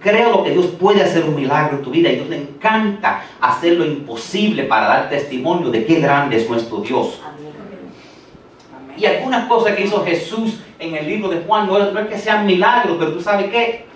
creo 0.00 0.30
lo 0.30 0.44
que 0.44 0.50
Dios 0.52 0.66
puede 0.78 1.02
hacer 1.02 1.24
un 1.24 1.34
milagro 1.34 1.78
en 1.78 1.82
tu 1.82 1.90
vida 1.90 2.08
y 2.10 2.16
Dios 2.16 2.28
le 2.28 2.36
encanta 2.36 3.22
hacer 3.40 3.74
lo 3.74 3.84
imposible 3.84 4.62
para 4.62 4.86
dar 4.86 5.10
testimonio 5.10 5.70
de 5.70 5.84
qué 5.84 6.00
grande 6.00 6.36
es 6.36 6.48
nuestro 6.48 6.78
Dios. 6.78 7.20
Y 8.96 9.06
algunas 9.06 9.46
cosas 9.46 9.74
que 9.74 9.84
hizo 9.84 10.04
Jesús 10.04 10.60
en 10.78 10.94
el 10.94 11.06
libro 11.06 11.28
de 11.28 11.42
Juan 11.42 11.66
no 11.66 11.78
es, 11.78 11.92
no 11.92 12.00
es 12.00 12.06
que 12.08 12.18
sean 12.18 12.46
milagros, 12.46 12.96
pero 12.98 13.12
tú 13.12 13.20
sabes 13.20 13.50
qué, 13.50 13.86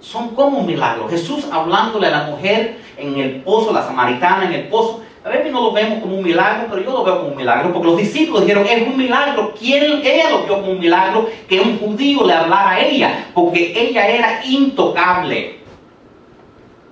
son 0.00 0.34
como 0.34 0.58
un 0.58 0.66
milagro. 0.66 1.08
Jesús 1.08 1.46
hablándole 1.50 2.06
a 2.08 2.10
la 2.10 2.22
mujer 2.24 2.78
en 2.96 3.18
el 3.18 3.42
pozo, 3.42 3.72
la 3.72 3.82
samaritana 3.82 4.44
en 4.44 4.52
el 4.52 4.68
pozo, 4.68 5.02
a 5.24 5.30
veces 5.30 5.50
no 5.50 5.62
lo 5.62 5.72
vemos 5.72 6.00
como 6.00 6.18
un 6.18 6.22
milagro, 6.22 6.66
pero 6.68 6.82
yo 6.82 6.92
lo 6.92 7.02
veo 7.02 7.16
como 7.16 7.30
un 7.30 7.36
milagro, 7.36 7.72
porque 7.72 7.88
los 7.88 7.96
discípulos 7.96 8.42
dijeron, 8.42 8.66
es 8.66 8.86
un 8.86 8.96
milagro. 8.98 9.54
¿Quién 9.58 9.82
ella 10.04 10.30
lo 10.30 10.44
vio 10.44 10.56
como 10.60 10.72
un 10.72 10.78
milagro? 10.78 11.30
Que 11.48 11.60
un 11.60 11.78
judío 11.78 12.26
le 12.26 12.34
hablara 12.34 12.72
a 12.72 12.80
ella, 12.80 13.30
porque 13.32 13.72
ella 13.74 14.06
era 14.06 14.44
intocable. 14.44 15.60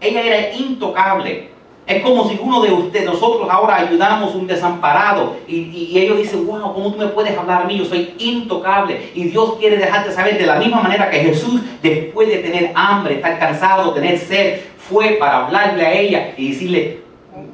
Ella 0.01 0.23
era 0.23 0.57
intocable. 0.57 1.52
Es 1.87 2.01
como 2.03 2.29
si 2.29 2.39
uno 2.41 2.61
de 2.63 2.73
ustedes, 2.73 3.07
nosotros 3.07 3.49
ahora 3.51 3.77
ayudamos 3.77 4.33
a 4.33 4.37
un 4.37 4.47
desamparado 4.47 5.37
y, 5.49 5.57
y- 5.57 5.99
ellos 5.99 6.17
dicen, 6.17 6.47
wow, 6.47 6.73
¿cómo 6.73 6.93
tú 6.93 6.99
me 6.99 7.09
puedes 7.09 7.37
hablar 7.37 7.63
a 7.63 7.65
mí? 7.65 7.77
Yo 7.77 7.85
soy 7.85 8.15
intocable. 8.19 9.11
Y 9.15 9.25
Dios 9.25 9.55
quiere 9.59 9.77
dejarte 9.79 10.13
saber 10.13 10.39
de 10.39 10.47
la 10.47 10.57
misma 10.57 10.81
manera 10.81 11.11
que 11.11 11.19
Jesús, 11.19 11.61
después 11.83 12.29
de 12.29 12.39
tener 12.39 12.71
hambre, 12.77 13.15
estar 13.17 13.37
cansado, 13.39 13.93
tener 13.93 14.17
sed, 14.17 14.61
fue 14.79 15.17
para 15.19 15.47
hablarle 15.47 15.85
a 15.85 15.93
ella 15.93 16.35
y 16.37 16.51
decirle, 16.51 17.01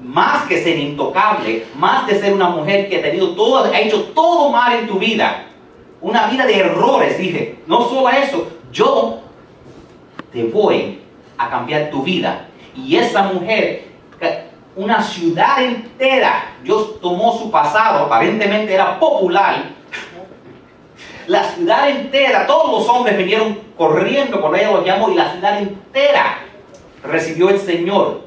más 0.02 0.42
que 0.46 0.62
ser 0.62 0.78
intocable, 0.78 1.64
más 1.76 2.06
de 2.06 2.20
ser 2.20 2.32
una 2.34 2.48
mujer 2.50 2.88
que 2.88 2.98
ha 2.98 3.02
tenido 3.02 3.30
todo, 3.30 3.64
ha 3.64 3.80
hecho 3.80 4.02
todo 4.14 4.50
mal 4.50 4.72
en 4.74 4.86
tu 4.88 4.98
vida, 4.98 5.46
una 6.00 6.26
vida 6.26 6.46
de 6.46 6.58
errores, 6.58 7.18
dije, 7.18 7.56
no 7.66 7.88
solo 7.88 8.08
eso, 8.10 8.46
yo 8.72 9.20
te 10.32 10.44
voy 10.44 11.00
a 11.38 11.48
cambiar 11.48 11.90
tu 11.90 12.02
vida. 12.02 12.46
Y 12.76 12.96
esa 12.96 13.22
mujer, 13.24 13.87
una 14.78 15.02
ciudad 15.02 15.60
entera, 15.60 16.54
Dios 16.62 17.00
tomó 17.00 17.36
su 17.36 17.50
pasado, 17.50 18.04
aparentemente 18.04 18.72
era 18.72 18.98
popular. 19.00 19.64
La 21.26 21.42
ciudad 21.42 21.90
entera, 21.90 22.46
todos 22.46 22.70
los 22.70 22.88
hombres 22.88 23.18
vinieron 23.18 23.58
corriendo 23.76 24.40
cuando 24.40 24.56
ella 24.56 24.70
los 24.70 24.86
llamó 24.86 25.10
y 25.10 25.16
la 25.16 25.32
ciudad 25.32 25.58
entera 25.58 26.38
recibió 27.02 27.50
el 27.50 27.58
Señor. 27.58 28.20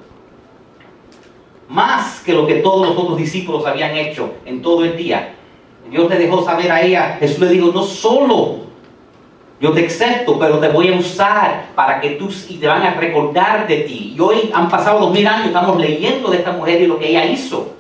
Más 1.69 2.19
que 2.19 2.33
lo 2.33 2.45
que 2.45 2.55
todos 2.55 2.85
los 2.85 2.97
otros 2.97 3.17
discípulos 3.17 3.65
habían 3.65 3.95
hecho 3.95 4.33
en 4.45 4.61
todo 4.61 4.83
el 4.83 4.97
día. 4.97 5.35
Dios 5.89 6.09
le 6.09 6.19
dejó 6.19 6.43
saber 6.43 6.69
a 6.69 6.81
ella, 6.81 7.15
Jesús 7.17 7.39
le 7.39 7.47
dijo, 7.47 7.71
no 7.71 7.83
solo 7.83 8.70
yo 9.61 9.71
te 9.73 9.85
acepto, 9.85 10.39
pero 10.39 10.57
te 10.57 10.69
voy 10.69 10.91
a 10.91 10.97
usar 10.97 11.67
para 11.75 12.01
que 12.01 12.11
tú 12.11 12.33
y 12.49 12.55
te 12.55 12.65
van 12.65 12.81
a 12.81 12.95
recordar 12.95 13.67
de 13.67 13.81
ti. 13.81 14.13
Y 14.17 14.19
hoy 14.19 14.49
han 14.51 14.67
pasado 14.69 14.99
dos 14.99 15.13
mil 15.13 15.27
años, 15.27 15.47
estamos 15.47 15.79
leyendo 15.79 16.31
de 16.31 16.37
esta 16.37 16.51
mujer 16.51 16.81
y 16.81 16.87
lo 16.87 16.97
que 16.97 17.09
ella 17.09 17.25
hizo. 17.25 17.75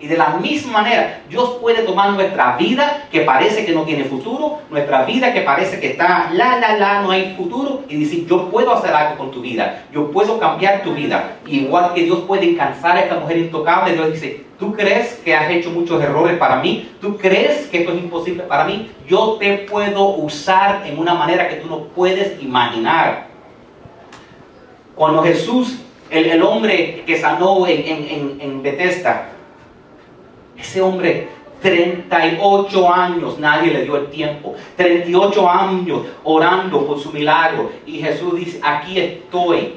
Y 0.00 0.06
de 0.08 0.18
la 0.18 0.30
misma 0.30 0.80
manera, 0.80 1.22
Dios 1.30 1.56
puede 1.60 1.82
tomar 1.82 2.10
nuestra 2.10 2.56
vida 2.56 3.06
que 3.10 3.20
parece 3.20 3.64
que 3.64 3.72
no 3.72 3.84
tiene 3.84 4.04
futuro, 4.04 4.58
nuestra 4.68 5.04
vida 5.04 5.32
que 5.32 5.42
parece 5.42 5.80
que 5.80 5.92
está 5.92 6.30
la, 6.32 6.58
la, 6.58 6.76
la, 6.76 7.00
no 7.00 7.10
hay 7.10 7.34
futuro, 7.36 7.84
y 7.88 8.00
decir, 8.00 8.26
yo 8.26 8.50
puedo 8.50 8.74
hacer 8.74 8.92
algo 8.92 9.16
con 9.16 9.30
tu 9.30 9.40
vida, 9.40 9.84
yo 9.92 10.10
puedo 10.10 10.38
cambiar 10.38 10.82
tu 10.82 10.94
vida. 10.94 11.36
Igual 11.46 11.94
que 11.94 12.02
Dios 12.02 12.20
puede 12.26 12.50
alcanzar 12.50 12.96
a 12.96 13.00
esta 13.00 13.14
mujer 13.14 13.38
intocable, 13.38 13.94
Dios 13.94 14.12
dice, 14.12 14.44
¿tú 14.58 14.74
crees 14.74 15.14
que 15.24 15.34
has 15.34 15.48
hecho 15.50 15.70
muchos 15.70 16.02
errores 16.02 16.36
para 16.38 16.56
mí? 16.56 16.90
¿Tú 17.00 17.16
crees 17.16 17.68
que 17.68 17.78
esto 17.78 17.92
es 17.92 17.98
imposible 17.98 18.42
para 18.42 18.64
mí? 18.64 18.90
Yo 19.08 19.36
te 19.38 19.58
puedo 19.58 20.08
usar 20.08 20.82
en 20.86 20.98
una 20.98 21.14
manera 21.14 21.48
que 21.48 21.56
tú 21.56 21.68
no 21.68 21.84
puedes 21.84 22.42
imaginar. 22.42 23.28
Cuando 24.96 25.22
Jesús, 25.22 25.78
el, 26.10 26.26
el 26.26 26.42
hombre 26.42 27.04
que 27.06 27.16
sanó 27.16 27.66
en, 27.66 27.80
en, 27.86 28.08
en, 28.08 28.40
en 28.40 28.62
Bethesda, 28.62 29.30
ese 30.56 30.80
hombre, 30.80 31.28
38 31.64 32.92
años, 32.92 33.38
nadie 33.38 33.72
le 33.72 33.84
dio 33.84 33.96
el 33.96 34.08
tiempo. 34.08 34.54
38 34.76 35.48
años 35.48 36.02
orando 36.22 36.86
por 36.86 37.00
su 37.00 37.10
milagro. 37.10 37.70
Y 37.86 38.00
Jesús 38.00 38.36
dice, 38.36 38.60
aquí 38.62 38.98
estoy. 38.98 39.76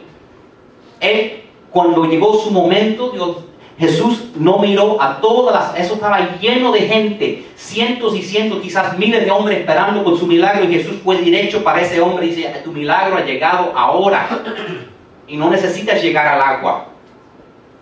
Él, 1.00 1.44
cuando 1.72 2.04
llegó 2.04 2.38
su 2.38 2.52
momento, 2.52 3.14
Jesús 3.80 4.32
no 4.36 4.60
miró 4.60 5.02
a 5.02 5.22
todas 5.22 5.56
las... 5.56 5.80
Eso 5.80 5.94
estaba 5.94 6.38
lleno 6.40 6.74
de 6.74 6.82
gente. 6.82 7.46
Cientos 7.56 8.16
y 8.18 8.22
cientos, 8.22 8.62
quizás 8.62 8.98
miles 8.98 9.24
de 9.24 9.32
hombres 9.32 9.60
esperando 9.60 10.04
por 10.04 10.20
su 10.20 10.28
milagro. 10.28 10.66
Y 10.66 10.74
Jesús 10.74 10.98
fue 11.02 11.22
derecho 11.22 11.64
para 11.64 11.80
ese 11.80 12.02
hombre 12.02 12.26
y 12.26 12.30
dice, 12.30 12.62
tu 12.66 12.74
milagro 12.74 13.16
ha 13.16 13.24
llegado 13.24 13.72
ahora. 13.74 14.28
Y 15.26 15.38
no 15.38 15.50
necesitas 15.50 16.02
llegar 16.02 16.28
al 16.28 16.42
agua. 16.42 16.88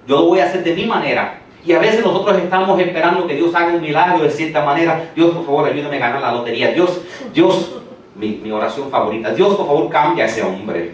Yo 0.08 0.18
lo 0.18 0.26
voy 0.28 0.40
a 0.40 0.46
hacer 0.46 0.64
de 0.64 0.76
mi 0.76 0.86
manera. 0.86 1.42
Y 1.65 1.73
a 1.73 1.80
veces 1.80 2.06
nosotros 2.06 2.38
estamos 2.38 2.80
esperando 2.80 3.25
que 3.25 3.36
Dios 3.36 3.54
haga 3.56 3.73
un 3.73 3.82
milagro 3.82 4.23
de 4.23 4.30
cierta 4.30 4.63
manera. 4.63 5.10
Dios, 5.15 5.32
por 5.32 5.45
favor, 5.45 5.67
ayúdame 5.67 5.97
a 5.97 5.99
ganar 5.99 6.21
la 6.21 6.32
lotería. 6.32 6.71
Dios, 6.71 7.01
Dios, 7.34 7.82
mi, 8.13 8.39
mi 8.43 8.51
oración 8.51 8.89
favorita. 8.91 9.34
Dios, 9.34 9.56
por 9.56 9.65
favor, 9.65 9.89
cambia 9.89 10.25
a 10.25 10.28
ese 10.28 10.43
hombre. 10.43 10.93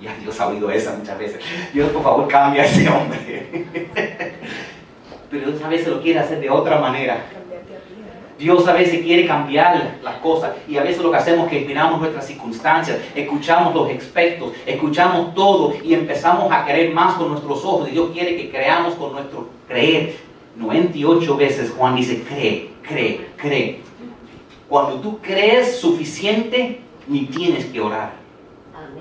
Ya 0.00 0.14
Dios 0.22 0.38
ha 0.40 0.46
oído 0.46 0.70
esa 0.70 0.94
muchas 0.96 1.18
veces. 1.18 1.40
Dios, 1.72 1.90
por 1.90 2.02
favor, 2.04 2.28
cambia 2.28 2.62
a 2.62 2.66
ese 2.66 2.88
hombre. 2.88 3.66
Pero 5.30 5.50
Dios 5.50 5.62
a 5.62 5.68
veces 5.68 5.88
lo 5.88 6.00
quiere 6.00 6.20
hacer 6.20 6.40
de 6.40 6.50
otra 6.50 6.78
manera. 6.78 7.24
Dios 8.38 8.68
a 8.68 8.74
veces 8.74 9.00
quiere 9.00 9.26
cambiar 9.26 9.98
las 10.02 10.16
cosas 10.16 10.52
y 10.68 10.76
a 10.76 10.82
veces 10.82 11.02
lo 11.02 11.10
que 11.10 11.16
hacemos 11.16 11.46
es 11.46 11.52
que 11.52 11.66
miramos 11.66 12.00
nuestras 12.00 12.26
circunstancias, 12.26 12.98
escuchamos 13.14 13.74
los 13.74 13.90
expertos, 13.90 14.52
escuchamos 14.66 15.34
todo 15.34 15.74
y 15.82 15.94
empezamos 15.94 16.52
a 16.52 16.66
creer 16.66 16.92
más 16.92 17.14
con 17.14 17.30
nuestros 17.30 17.64
ojos. 17.64 17.88
Y 17.88 17.92
Dios 17.92 18.10
quiere 18.12 18.36
que 18.36 18.50
creamos 18.50 18.94
con 18.94 19.12
nuestro 19.12 19.48
creer. 19.66 20.16
98 20.56 21.36
veces 21.36 21.72
Juan 21.76 21.96
dice, 21.96 22.22
cree, 22.22 22.70
cree, 22.82 23.26
cree. 23.36 23.80
Cuando 24.68 25.00
tú 25.00 25.18
crees 25.22 25.78
suficiente, 25.78 26.80
ni 27.06 27.26
tienes 27.26 27.66
que 27.66 27.80
orar. 27.80 28.12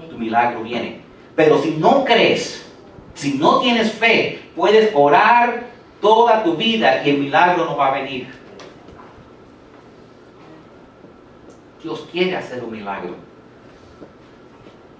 Tu 0.09 0.17
milagro 0.17 0.63
viene. 0.63 1.01
Pero 1.35 1.57
si 1.61 1.71
no 1.71 2.05
crees, 2.05 2.65
si 3.13 3.33
no 3.33 3.59
tienes 3.59 3.91
fe, 3.91 4.39
puedes 4.55 4.91
orar 4.93 5.63
toda 5.99 6.43
tu 6.43 6.55
vida 6.55 7.01
y 7.05 7.09
el 7.09 7.17
milagro 7.17 7.65
no 7.65 7.75
va 7.75 7.87
a 7.87 8.01
venir. 8.01 8.27
Dios 11.85 12.07
quiere 12.11 12.35
hacer 12.35 12.63
un 12.63 12.71
milagro. 12.71 13.13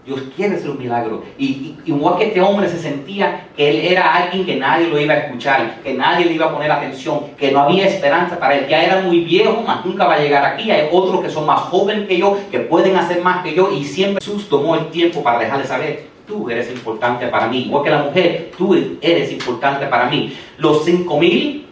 Dios 0.06 0.22
quiere 0.36 0.56
hacer 0.56 0.70
un 0.70 0.78
milagro. 0.78 1.24
Y, 1.36 1.78
igual 1.84 2.20
que 2.20 2.26
este 2.26 2.40
hombre 2.42 2.70
se 2.70 2.78
sentía 2.78 3.48
que 3.58 3.72
él 3.72 3.92
era 3.92 4.14
alguien 4.14 4.46
que 4.46 4.56
nadie 4.58 4.88
lo 4.88 5.00
iba 5.00 5.16
a 5.16 5.18
escuchar, 5.18 5.82
que 5.82 5.96
nadie 5.96 6.26
le 6.26 6.34
iba 6.34 6.46
a 6.46 6.54
poner 6.54 6.72
atención, 6.72 7.22
que 7.40 7.52
no 7.52 7.62
había 7.62 7.88
esperanza 7.88 8.38
para 8.38 8.56
él. 8.56 8.68
Ya 8.70 8.84
era 8.84 9.02
muy 9.02 9.22
viejo, 9.22 9.64
más 9.64 9.84
nunca 9.84 10.06
va 10.06 10.14
a 10.14 10.20
llegar 10.20 10.46
aquí. 10.46 10.70
Hay 10.70 10.90
otros 10.92 11.24
que 11.24 11.32
son 11.32 11.48
más 11.48 11.62
jóvenes 11.62 12.08
que 12.08 12.20
yo, 12.20 12.38
que 12.52 12.60
pueden 12.60 12.96
hacer 12.98 13.24
más 13.24 13.44
que 13.44 13.56
yo. 13.56 13.72
Y 13.72 13.84
siempre 13.84 14.24
Jesús 14.24 14.48
tomó 14.48 14.76
el 14.76 14.92
tiempo 14.92 15.24
para 15.24 15.40
dejarle 15.40 15.66
saber, 15.66 16.06
tú 16.28 16.52
eres 16.52 16.70
importante 16.70 17.26
para 17.30 17.48
mí. 17.48 17.64
Igual 17.64 17.84
que 17.84 17.90
la 17.90 18.04
mujer, 18.04 18.52
tú 18.56 18.76
eres 19.02 19.32
importante 19.32 19.88
para 19.88 20.06
mí. 20.06 20.38
Los 20.60 20.86
cinco 20.86 21.18
mil 21.20 21.66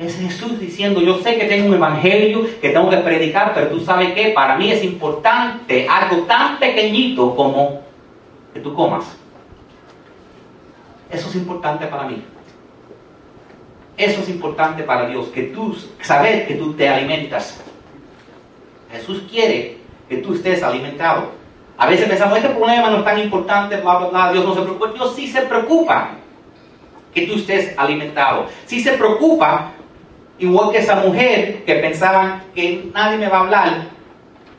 es 0.00 0.16
Jesús 0.16 0.58
diciendo, 0.58 1.02
yo 1.02 1.18
sé 1.18 1.36
que 1.36 1.44
tengo 1.44 1.68
un 1.68 1.74
evangelio 1.74 2.46
que 2.62 2.70
tengo 2.70 2.88
que 2.88 2.96
predicar, 2.96 3.52
pero 3.52 3.68
tú 3.68 3.80
sabes 3.80 4.14
que 4.14 4.30
para 4.30 4.56
mí 4.56 4.72
es 4.72 4.82
importante 4.82 5.86
algo 5.86 6.22
tan 6.22 6.58
pequeñito 6.58 7.36
como 7.36 7.82
que 8.54 8.60
tú 8.60 8.74
comas. 8.74 9.14
Eso 11.10 11.28
es 11.28 11.36
importante 11.36 11.86
para 11.86 12.04
mí. 12.04 12.24
Eso 13.98 14.22
es 14.22 14.30
importante 14.30 14.84
para 14.84 15.06
Dios, 15.06 15.28
que 15.28 15.42
tú, 15.42 15.76
saber 16.00 16.46
que 16.46 16.54
tú 16.54 16.72
te 16.72 16.88
alimentas. 16.88 17.62
Jesús 18.90 19.24
quiere 19.30 19.80
que 20.08 20.16
tú 20.16 20.32
estés 20.32 20.62
alimentado. 20.62 21.32
A 21.76 21.86
veces 21.86 22.08
pensamos, 22.08 22.38
este 22.38 22.48
problema 22.48 22.88
no 22.88 22.98
es 22.98 23.04
tan 23.04 23.18
importante, 23.18 23.76
bla, 23.76 23.98
bla, 23.98 24.08
bla, 24.08 24.32
Dios 24.32 24.46
no 24.46 24.54
se 24.54 24.62
preocupa. 24.62 24.92
Dios 24.94 25.14
sí 25.14 25.26
se 25.28 25.42
preocupa 25.42 26.12
que 27.12 27.26
tú 27.26 27.34
estés 27.34 27.78
alimentado. 27.78 28.46
Sí 28.64 28.80
se 28.80 28.92
preocupa 28.92 29.72
Igual 30.40 30.72
que 30.72 30.78
esa 30.78 30.96
mujer 30.96 31.64
que 31.66 31.74
pensaba 31.74 32.42
que 32.54 32.90
nadie 32.94 33.18
me 33.18 33.28
va 33.28 33.36
a 33.36 33.40
hablar, 33.40 33.88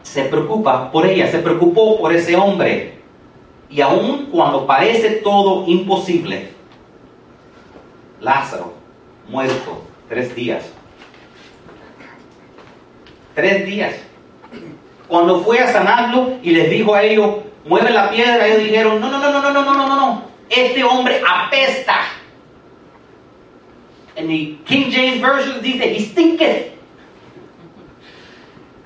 se 0.03 0.23
preocupa 0.25 0.91
por 0.91 1.07
ella, 1.07 1.29
se 1.29 1.39
preocupó 1.39 1.99
por 1.99 2.13
ese 2.13 2.35
hombre. 2.35 2.99
Y 3.67 3.81
aun 3.81 4.27
cuando 4.27 4.67
parece 4.67 5.09
todo 5.23 5.65
imposible, 5.65 6.49
Lázaro, 8.19 8.75
muerto, 9.27 9.83
tres 10.07 10.35
días. 10.35 10.71
Tres 13.33 13.65
días. 13.65 13.95
Cuando 15.07 15.41
fue 15.41 15.59
a 15.59 15.71
sanarlo 15.71 16.37
y 16.43 16.51
les 16.51 16.69
dijo 16.69 16.93
a 16.93 17.01
ellos, 17.01 17.37
mueve 17.65 17.89
la 17.89 18.11
piedra, 18.11 18.47
ellos 18.47 18.63
dijeron, 18.65 19.01
no, 19.01 19.09
no, 19.09 19.17
no, 19.17 19.31
no, 19.31 19.41
no, 19.41 19.51
no, 19.51 19.63
no, 19.63 19.73
no, 19.73 19.87
no, 19.87 19.95
no. 19.95 20.23
Este 20.47 20.83
hombre 20.83 21.21
apesta. 21.27 22.01
En 24.21 24.29
el 24.29 24.59
King 24.65 24.91
James 24.91 25.19
Version 25.19 25.61
dice, 25.61 25.99
stinketh. 25.99 26.71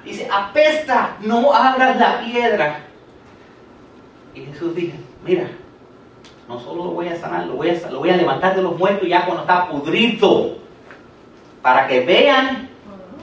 Dice, 0.05 0.29
apesta, 0.31 1.17
no 1.21 1.53
abras 1.53 1.97
la 1.97 2.21
piedra. 2.21 2.85
Y 4.33 4.41
Jesús 4.41 4.73
dijo, 4.75 4.95
mira, 5.25 5.49
no 6.47 6.59
solo 6.59 6.85
lo 6.85 6.91
voy 6.91 7.09
a 7.09 7.17
sanar, 7.17 7.47
lo 7.47 7.55
voy 7.55 7.69
a, 7.69 7.89
lo 7.89 7.99
voy 7.99 8.11
a 8.11 8.17
levantar 8.17 8.55
de 8.55 8.61
los 8.61 8.77
muertos 8.77 9.09
ya 9.09 9.25
cuando 9.25 9.41
está 9.41 9.67
pudrido, 9.67 10.57
para 11.61 11.87
que 11.87 12.01
vean 12.01 12.69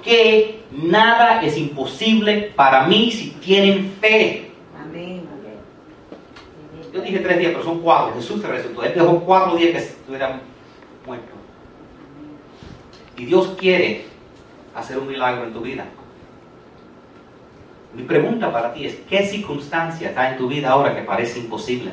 que 0.02 0.64
nada 0.70 1.40
es 1.42 1.56
imposible 1.56 2.52
para 2.54 2.86
mí 2.86 3.10
si 3.10 3.30
tienen 3.30 3.90
fe. 4.00 4.50
Amén. 4.78 5.22
Yo 6.92 7.00
dije 7.00 7.20
tres 7.20 7.38
días, 7.38 7.52
pero 7.52 7.64
son 7.64 7.80
cuatro. 7.80 8.14
Jesús 8.16 8.42
se 8.42 8.48
resucitó. 8.48 8.82
Él 8.82 8.92
dejó 8.94 9.20
cuatro 9.20 9.56
días 9.56 9.70
que 9.70 9.78
estuvieran 9.78 10.42
muertos. 11.06 11.31
Y 13.16 13.26
Dios 13.26 13.54
quiere 13.58 14.06
hacer 14.74 14.98
un 14.98 15.08
milagro 15.08 15.44
en 15.44 15.52
tu 15.52 15.60
vida. 15.60 15.84
Mi 17.94 18.04
pregunta 18.04 18.50
para 18.50 18.72
ti 18.72 18.86
es, 18.86 18.96
¿qué 19.08 19.26
circunstancia 19.26 20.08
está 20.08 20.30
en 20.30 20.38
tu 20.38 20.48
vida 20.48 20.70
ahora 20.70 20.94
que 20.94 21.02
parece 21.02 21.40
imposible? 21.40 21.92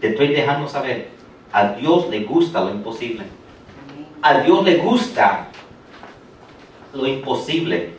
Te 0.00 0.08
estoy 0.08 0.28
dejando 0.28 0.66
saber, 0.66 1.10
a 1.52 1.68
Dios 1.74 2.08
le 2.10 2.24
gusta 2.24 2.64
lo 2.64 2.70
imposible. 2.70 3.24
A 4.20 4.40
Dios 4.40 4.64
le 4.64 4.78
gusta 4.78 5.48
lo 6.92 7.06
imposible, 7.06 7.90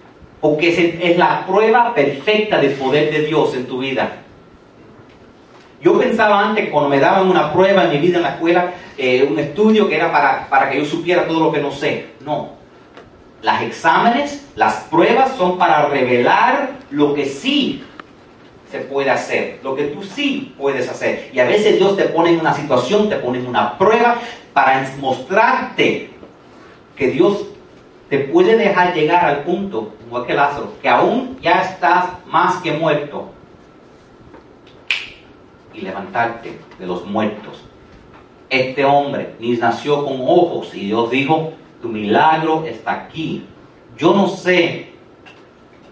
porque 0.41 0.99
es, 1.01 1.17
la 1.17 1.45
prueba 1.45 1.93
perfecta 1.95 2.59
del 2.59 2.73
poder 2.73 3.11
de 3.11 3.21
Dios 3.27 3.55
en 3.55 3.65
tu 3.65 3.79
vida. 3.79 4.22
Yo 5.83 5.99
pensaba 5.99 6.47
antes, 6.47 6.69
cuando 6.69 6.89
me 6.89 6.97
daban 6.97 7.29
una 7.29 7.51
prueba 7.51 7.83
en 7.83 7.89
mi 7.89 7.97
vida 7.97 8.17
en 8.17 8.23
la 8.23 8.29
escuela, 8.29 8.73
eh, 8.97 9.27
un 9.29 9.37
estudio 9.37 9.89
que 9.89 9.97
era 9.97 10.13
para, 10.13 10.47
para 10.47 10.69
que 10.69 10.77
yo 10.77 10.85
supiera 10.85 11.27
todo 11.27 11.41
lo 11.41 11.51
que 11.51 11.59
no 11.59 11.71
sé. 11.71 12.13
No. 12.21 12.51
Las 13.41 13.63
exámenes, 13.63 14.47
las 14.55 14.75
pruebas 14.89 15.35
son 15.35 15.57
para 15.57 15.87
revelar 15.87 16.71
lo 16.89 17.13
que 17.13 17.25
sí 17.25 17.83
se 18.71 18.79
puede 18.79 19.09
hacer, 19.09 19.59
lo 19.61 19.75
que 19.75 19.83
tú 19.87 20.03
sí 20.03 20.55
puedes 20.57 20.87
hacer. 20.89 21.29
Y 21.33 21.39
a 21.39 21.45
veces 21.45 21.77
Dios 21.77 21.97
te 21.97 22.05
pone 22.05 22.29
en 22.29 22.39
una 22.39 22.53
situación, 22.53 23.09
te 23.09 23.17
pone 23.17 23.39
en 23.39 23.47
una 23.47 23.77
prueba 23.77 24.15
para 24.53 24.89
mostrarte 25.01 26.11
que 26.95 27.07
Dios 27.09 27.45
te 28.09 28.19
puede 28.19 28.55
dejar 28.55 28.93
llegar 28.93 29.25
al 29.25 29.43
punto, 29.43 29.91
igual 30.07 30.25
que 30.25 30.33
Lázaro, 30.33 30.71
que 30.81 30.87
aún 30.87 31.37
ya 31.41 31.61
estás 31.61 32.05
más 32.25 32.55
que 32.61 32.71
muerto 32.71 33.33
y 35.73 35.81
levantarte 35.81 36.59
de 36.79 36.86
los 36.86 37.05
muertos. 37.05 37.63
Este 38.49 38.86
hombre 38.86 39.36
ni 39.39 39.51
nació 39.53 40.05
con 40.05 40.21
ojos 40.21 40.73
y 40.75 40.86
Dios 40.86 41.09
dijo, 41.09 41.53
tu 41.81 41.89
milagro 41.89 42.63
está 42.65 42.93
aquí. 42.93 43.45
Yo 43.97 44.13
no 44.13 44.27
sé 44.27 44.91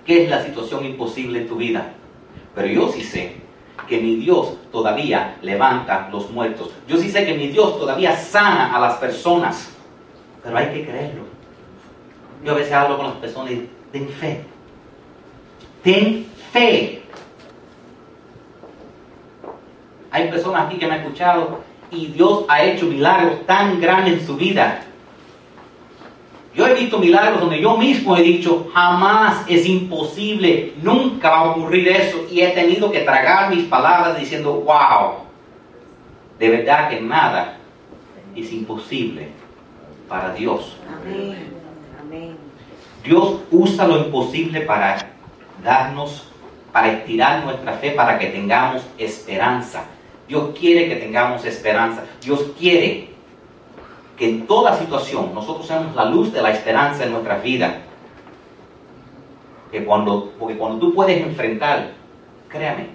qué 0.05 0.23
es 0.23 0.29
la 0.29 0.43
situación 0.43 0.85
imposible 0.85 1.41
en 1.41 1.47
tu 1.47 1.55
vida, 1.55 1.93
pero 2.55 2.67
yo 2.67 2.91
sí 2.91 3.01
sé 3.01 3.35
que 3.87 3.99
mi 3.99 4.15
Dios 4.15 4.55
todavía 4.71 5.37
levanta 5.41 6.09
los 6.11 6.29
muertos. 6.31 6.71
Yo 6.87 6.97
sí 6.97 7.09
sé 7.09 7.25
que 7.25 7.33
mi 7.33 7.47
Dios 7.47 7.77
todavía 7.77 8.15
sana 8.15 8.75
a 8.75 8.79
las 8.79 8.97
personas, 8.97 9.69
pero 10.43 10.57
hay 10.57 10.67
que 10.67 10.85
creerlo. 10.85 11.23
Yo 12.43 12.53
a 12.53 12.55
veces 12.55 12.73
hablo 12.73 12.97
con 12.97 13.07
las 13.07 13.15
personas 13.15 13.51
y 13.51 13.69
ten 13.91 14.07
fe. 14.07 14.45
Ten 15.83 16.25
fe. 16.51 17.00
Hay 20.11 20.29
personas 20.29 20.67
aquí 20.67 20.77
que 20.77 20.87
me 20.87 20.95
han 20.95 21.01
escuchado 21.01 21.61
y 21.89 22.07
Dios 22.07 22.45
ha 22.47 22.63
hecho 22.63 22.85
milagros 22.85 23.45
tan 23.45 23.79
grandes 23.79 24.19
en 24.19 24.27
su 24.27 24.35
vida. 24.35 24.83
Yo 26.53 26.67
he 26.67 26.73
visto 26.73 26.99
milagros 26.99 27.39
donde 27.39 27.61
yo 27.61 27.77
mismo 27.77 28.17
he 28.17 28.21
dicho, 28.21 28.69
jamás 28.73 29.45
es 29.47 29.65
imposible, 29.65 30.73
nunca 30.81 31.29
va 31.29 31.37
a 31.37 31.51
ocurrir 31.51 31.87
eso. 31.87 32.25
Y 32.29 32.41
he 32.41 32.49
tenido 32.49 32.91
que 32.91 32.99
tragar 33.01 33.49
mis 33.49 33.65
palabras 33.65 34.19
diciendo, 34.19 34.53
wow, 34.53 35.13
de 36.37 36.49
verdad 36.49 36.89
que 36.89 36.99
nada 36.99 37.57
es 38.35 38.51
imposible 38.51 39.29
para 40.09 40.33
Dios. 40.33 40.77
Amén. 40.93 41.53
Amén. 42.01 42.37
Dios 43.01 43.39
usa 43.49 43.87
lo 43.87 43.97
imposible 43.97 44.61
para 44.61 44.97
darnos, 45.63 46.27
para 46.73 46.91
estirar 46.91 47.45
nuestra 47.45 47.73
fe, 47.73 47.91
para 47.91 48.19
que 48.19 48.27
tengamos 48.27 48.83
esperanza. 48.97 49.85
Dios 50.31 50.51
quiere 50.57 50.87
que 50.87 50.95
tengamos 50.95 51.43
esperanza. 51.43 52.05
Dios 52.21 52.41
quiere 52.57 53.09
que 54.15 54.29
en 54.29 54.47
toda 54.47 54.77
situación 54.77 55.35
nosotros 55.35 55.67
seamos 55.67 55.93
la 55.93 56.05
luz 56.05 56.31
de 56.31 56.41
la 56.41 56.51
esperanza 56.51 57.03
en 57.03 57.11
nuestra 57.11 57.39
vida. 57.39 57.81
Que 59.73 59.83
cuando, 59.83 60.31
porque 60.39 60.57
cuando 60.57 60.79
tú 60.79 60.93
puedes 60.93 61.21
enfrentar, 61.21 61.91
créame, 62.47 62.91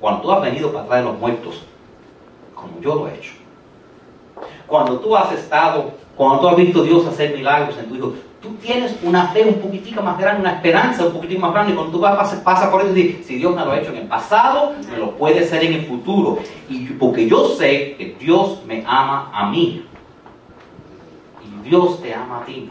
cuando 0.00 0.20
tú 0.22 0.32
has 0.32 0.42
venido 0.42 0.72
para 0.72 0.82
atrás 0.82 0.98
de 0.98 1.10
los 1.10 1.20
muertos, 1.20 1.62
como 2.56 2.80
yo 2.80 2.96
lo 2.96 3.08
he 3.08 3.14
hecho, 3.14 3.34
cuando 4.66 4.98
tú 4.98 5.16
has 5.16 5.30
estado, 5.30 5.92
cuando 6.16 6.40
tú 6.40 6.48
has 6.48 6.56
visto 6.56 6.80
a 6.80 6.84
Dios 6.84 7.06
hacer 7.06 7.36
milagros 7.36 7.78
en 7.78 7.88
tu 7.88 7.94
hijo, 7.94 8.14
tú 8.42 8.54
tienes 8.60 8.96
una 9.02 9.28
fe 9.28 9.44
un 9.46 9.54
poquitico 9.54 10.02
más 10.02 10.18
grande, 10.18 10.40
una 10.40 10.54
esperanza 10.54 11.06
un 11.06 11.12
poquitico 11.12 11.40
más 11.40 11.52
grande. 11.52 11.72
Y 11.72 11.74
cuando 11.76 11.92
tú 11.92 12.00
vas, 12.00 12.34
pasa, 12.36 12.70
por 12.70 12.80
eso 12.82 12.90
y 12.90 13.02
dices, 13.02 13.26
si 13.26 13.36
Dios 13.36 13.54
me 13.54 13.64
lo 13.64 13.70
ha 13.70 13.78
hecho 13.78 13.90
en 13.90 13.98
el 13.98 14.08
pasado, 14.08 14.72
me 14.90 14.98
lo 14.98 15.12
puede 15.12 15.40
hacer 15.40 15.64
en 15.64 15.74
el 15.74 15.86
futuro. 15.86 16.40
Y 16.68 16.86
porque 16.86 17.28
yo 17.28 17.48
sé 17.50 17.94
que 17.96 18.16
Dios 18.18 18.60
me 18.66 18.82
ama 18.86 19.30
a 19.32 19.48
mí. 19.48 19.86
Y 21.44 21.68
Dios 21.68 22.02
te 22.02 22.12
ama 22.12 22.40
a 22.40 22.44
ti. 22.44 22.68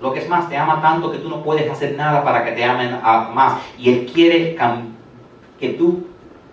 Lo 0.00 0.12
que 0.12 0.20
es 0.20 0.28
más, 0.28 0.48
te 0.48 0.56
ama 0.56 0.80
tanto 0.80 1.12
que 1.12 1.18
tú 1.18 1.28
no 1.28 1.42
puedes 1.42 1.70
hacer 1.70 1.94
nada 1.96 2.24
para 2.24 2.44
que 2.44 2.52
te 2.52 2.64
amen 2.64 2.98
a- 3.02 3.30
más. 3.32 3.60
Y 3.78 3.90
Él 3.90 4.10
quiere 4.12 4.56
que 5.60 5.68
tú, 5.70 6.06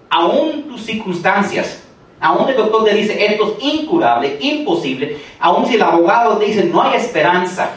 aún 0.10 0.64
tus 0.68 0.82
circunstancias, 0.82 1.89
aún 2.22 2.50
el 2.50 2.56
doctor 2.58 2.84
te 2.86 2.94
dice 2.94 3.26
esto 3.26 3.56
es 3.58 3.64
incurable, 3.64 4.38
imposible, 4.40 5.18
aún 5.40 5.66
si 5.66 5.76
el 5.76 5.82
abogado 5.82 6.38
te 6.38 6.46
dice 6.46 6.66
no 6.66 6.82
hay 6.82 6.96
esperanza, 6.98 7.72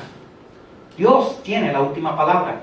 Dios 0.96 1.42
tiene 1.42 1.72
la 1.72 1.80
última 1.80 2.16
palabra. 2.16 2.62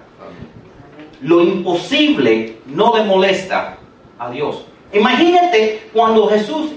Lo 1.21 1.41
imposible 1.41 2.57
no 2.67 2.95
le 2.95 3.03
molesta 3.03 3.77
a 4.17 4.29
Dios. 4.29 4.65
Imagínate 4.93 5.89
cuando 5.91 6.27
Jesús, 6.29 6.71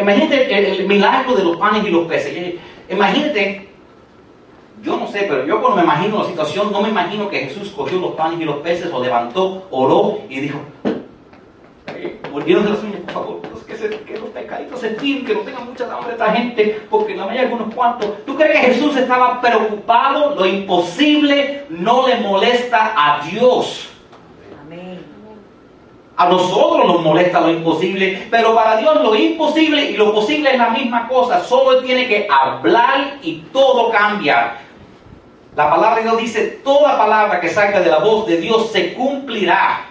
imagínate 0.00 0.80
el, 0.80 0.86
milagro 0.86 1.34
de 1.34 1.44
los 1.44 1.56
panes 1.56 1.84
y 1.84 1.90
los 1.90 2.06
peces. 2.06 2.54
Imagínate, 2.88 3.68
yo 4.82 4.96
no 4.96 5.08
sé, 5.08 5.26
pero 5.28 5.44
yo 5.46 5.60
cuando 5.60 5.78
me 5.78 5.82
imagino 5.82 6.18
la 6.22 6.28
situación, 6.28 6.70
no 6.70 6.80
me 6.80 6.90
imagino 6.90 7.28
que 7.28 7.40
Jesús 7.40 7.70
cogió 7.76 7.98
los 7.98 8.12
panes 8.12 8.40
y 8.40 8.44
los 8.44 8.58
peces, 8.58 8.90
los 8.90 9.02
levantó, 9.02 9.66
oró 9.70 10.20
y 10.28 10.40
dijo, 10.40 10.58
eh, 11.96 12.20
volvieron 12.32 12.70
las 12.70 12.82
uñas, 12.82 13.00
por 13.00 13.12
favor, 13.12 13.40
pues, 13.50 13.64
que, 13.64 13.76
se- 13.76 13.98
que 14.04 14.12
los 14.18 14.27
pecaditos 14.48 14.80
se 14.80 14.90
tiren, 14.90 15.24
que 15.24 15.34
no 15.34 15.40
tengan 15.40 15.66
mucha 15.66 15.84
hambre 15.84 16.12
esta 16.12 16.32
gente, 16.32 16.86
porque 16.88 17.14
la 17.14 17.26
mayoría 17.26 17.42
algunos 17.42 17.74
cuantos. 17.74 18.24
¿Tú 18.24 18.34
crees 18.34 18.52
que 18.52 18.72
Jesús 18.72 18.96
estaba 18.96 19.40
preocupado? 19.40 20.34
Lo 20.34 20.46
imposible 20.46 21.66
no 21.68 22.06
le 22.06 22.16
molesta 22.16 22.94
a 22.96 23.22
Dios. 23.24 23.90
Amén. 24.64 25.04
A 26.16 26.28
nosotros 26.28 26.86
nos 26.86 27.02
molesta 27.02 27.40
lo 27.40 27.50
imposible, 27.50 28.26
pero 28.30 28.54
para 28.54 28.78
Dios 28.78 29.02
lo 29.02 29.14
imposible 29.14 29.90
y 29.90 29.96
lo 29.96 30.14
posible 30.14 30.52
es 30.52 30.58
la 30.58 30.70
misma 30.70 31.06
cosa. 31.06 31.44
Solo 31.44 31.78
Él 31.78 31.84
tiene 31.84 32.08
que 32.08 32.26
hablar 32.30 33.18
y 33.22 33.42
todo 33.52 33.90
cambia. 33.90 34.56
La 35.54 35.68
palabra 35.68 35.96
de 35.96 36.02
Dios 36.04 36.18
dice, 36.18 36.60
toda 36.64 36.96
palabra 36.96 37.40
que 37.40 37.48
salga 37.48 37.80
de 37.80 37.90
la 37.90 37.98
voz 37.98 38.26
de 38.26 38.38
Dios 38.38 38.70
se 38.72 38.94
cumplirá. 38.94 39.87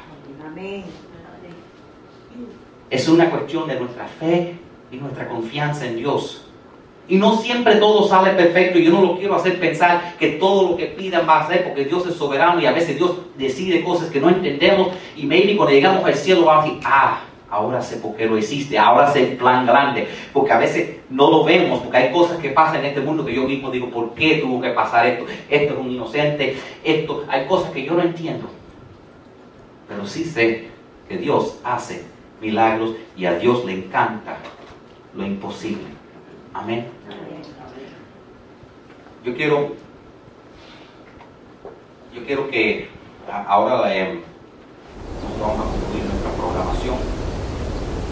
Es 2.90 3.08
una 3.08 3.30
cuestión 3.30 3.68
de 3.68 3.80
nuestra 3.80 4.08
fe 4.08 4.56
y 4.92 4.98
nuestra 4.98 5.28
confianza 5.28 5.86
en 5.86 5.98
Dios. 5.98 6.48
Y 7.10 7.18
no 7.18 7.38
siempre 7.38 7.76
todo 7.78 8.08
sale 8.08 8.32
perfecto. 8.32 8.80
Yo 8.80 8.92
no 8.92 9.02
lo 9.02 9.18
quiero 9.18 9.36
hacer 9.36 9.60
pensar 9.60 10.16
que 10.20 10.32
todo 10.32 10.72
lo 10.72 10.78
que 10.78 10.88
pidan 10.88 11.28
va 11.28 11.42
a 11.42 11.48
ser 11.48 11.64
porque 11.64 11.86
Dios 11.86 12.06
es 12.06 12.16
soberano 12.16 12.60
y 12.60 12.66
a 12.66 12.72
veces 12.72 12.98
Dios 12.98 13.18
decide 13.38 13.84
cosas 13.84 14.10
que 14.10 14.20
no 14.20 14.30
entendemos. 14.30 14.90
Y 15.16 15.26
maybe 15.26 15.56
cuando 15.56 15.74
llegamos 15.74 16.04
al 16.04 16.16
cielo 16.16 16.46
vamos 16.46 16.66
a 16.66 16.68
decir, 16.68 16.84
ah, 16.86 17.22
ahora 17.50 17.82
sé 17.82 17.98
por 17.98 18.16
qué 18.16 18.26
lo 18.26 18.38
hiciste, 18.38 18.78
ahora 18.78 19.12
sé 19.12 19.32
el 19.32 19.38
plan 19.38 19.66
grande. 19.66 20.08
Porque 20.34 20.52
a 20.52 20.58
veces 20.58 20.98
no 21.10 21.30
lo 21.30 21.44
vemos, 21.46 21.80
porque 21.80 21.98
hay 21.98 22.12
cosas 22.12 22.38
que 22.40 22.50
pasan 22.50 22.78
en 22.78 22.86
este 22.86 23.02
mundo 23.02 23.26
que 23.26 23.36
yo 23.36 23.44
mismo 23.44 23.72
digo, 23.72 23.90
¿por 23.90 24.14
qué 24.14 24.36
tuvo 24.36 24.60
que 24.60 24.72
pasar 24.72 25.08
esto? 25.08 25.26
Esto 25.50 25.74
es 25.74 25.80
un 25.80 25.92
inocente, 25.92 26.58
esto, 26.84 27.26
hay 27.30 27.46
cosas 27.48 27.72
que 27.72 27.86
yo 27.86 27.94
no 27.94 28.02
entiendo. 28.02 28.48
Pero 29.88 30.06
sí 30.06 30.26
sé 30.26 30.68
que 31.08 31.18
Dios 31.18 31.60
hace 31.64 32.17
milagros 32.42 32.96
y 33.16 33.26
a 33.26 33.38
Dios 33.38 33.66
le 33.66 33.74
encanta 33.74 34.38
lo 35.14 35.26
imposible. 35.26 35.86
Amén. 36.54 36.88
Yo 39.24 39.36
quiero, 39.36 39.76
yo 42.14 42.26
quiero 42.26 42.50
que 42.50 42.90
ahora 43.30 43.94
eh, 43.94 44.22
nos 45.24 45.40
vamos 45.40 45.60
a 45.60 45.72
concluir 45.72 46.06
nuestra 46.06 46.32
programación 46.32 46.96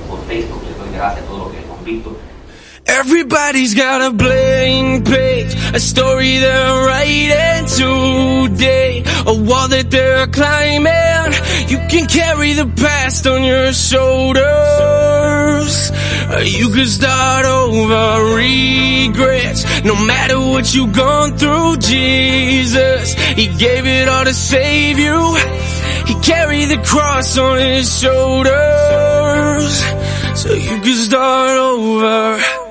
por 0.10 0.20
Facebook. 0.26 0.64
Les 0.64 0.78
doy 0.78 0.90
gracias 0.94 1.24
a 1.24 1.28
todos 1.28 1.40
los 1.40 1.52
que 1.52 1.68
nos 1.68 1.78
han 1.78 1.86
visto. 1.86 2.18
Everybody's 2.88 3.74
got 3.74 4.02
a 4.02 4.12
blank 4.12 5.06
page, 5.08 5.56
a 5.74 5.80
story 5.80 6.38
they're 6.38 6.86
writing 6.86 7.66
today, 7.66 9.04
a 9.26 9.34
wall 9.34 9.68
that 9.70 9.90
they're 9.90 10.28
climbing. 10.28 11.34
You 11.68 11.80
can 11.90 12.06
carry 12.08 12.54
the 12.54 12.68
past 12.78 13.26
on 13.26 13.44
your 13.44 13.74
shoulders. 13.74 14.46
You 16.46 16.70
can 16.70 16.86
start 16.86 17.46
over 17.46 18.36
regrets. 18.36 19.66
No 19.84 19.96
matter 20.06 20.40
what 20.40 20.74
you've 20.76 20.94
gone 20.94 21.38
through, 21.38 21.78
Jesus, 21.78 23.14
He 23.14 23.48
gave 23.48 23.88
it 23.88 24.08
all 24.08 24.26
to 24.26 24.34
save 24.34 25.00
you. 25.00 25.36
He 26.06 26.14
carried 26.22 26.66
the 26.66 26.78
cross 26.86 27.36
on 27.38 27.58
His 27.58 28.00
shoulders. 28.00 28.54
So 30.40 30.54
you 30.54 30.82
can 30.82 30.96
start 30.96 31.58
over 31.58 32.65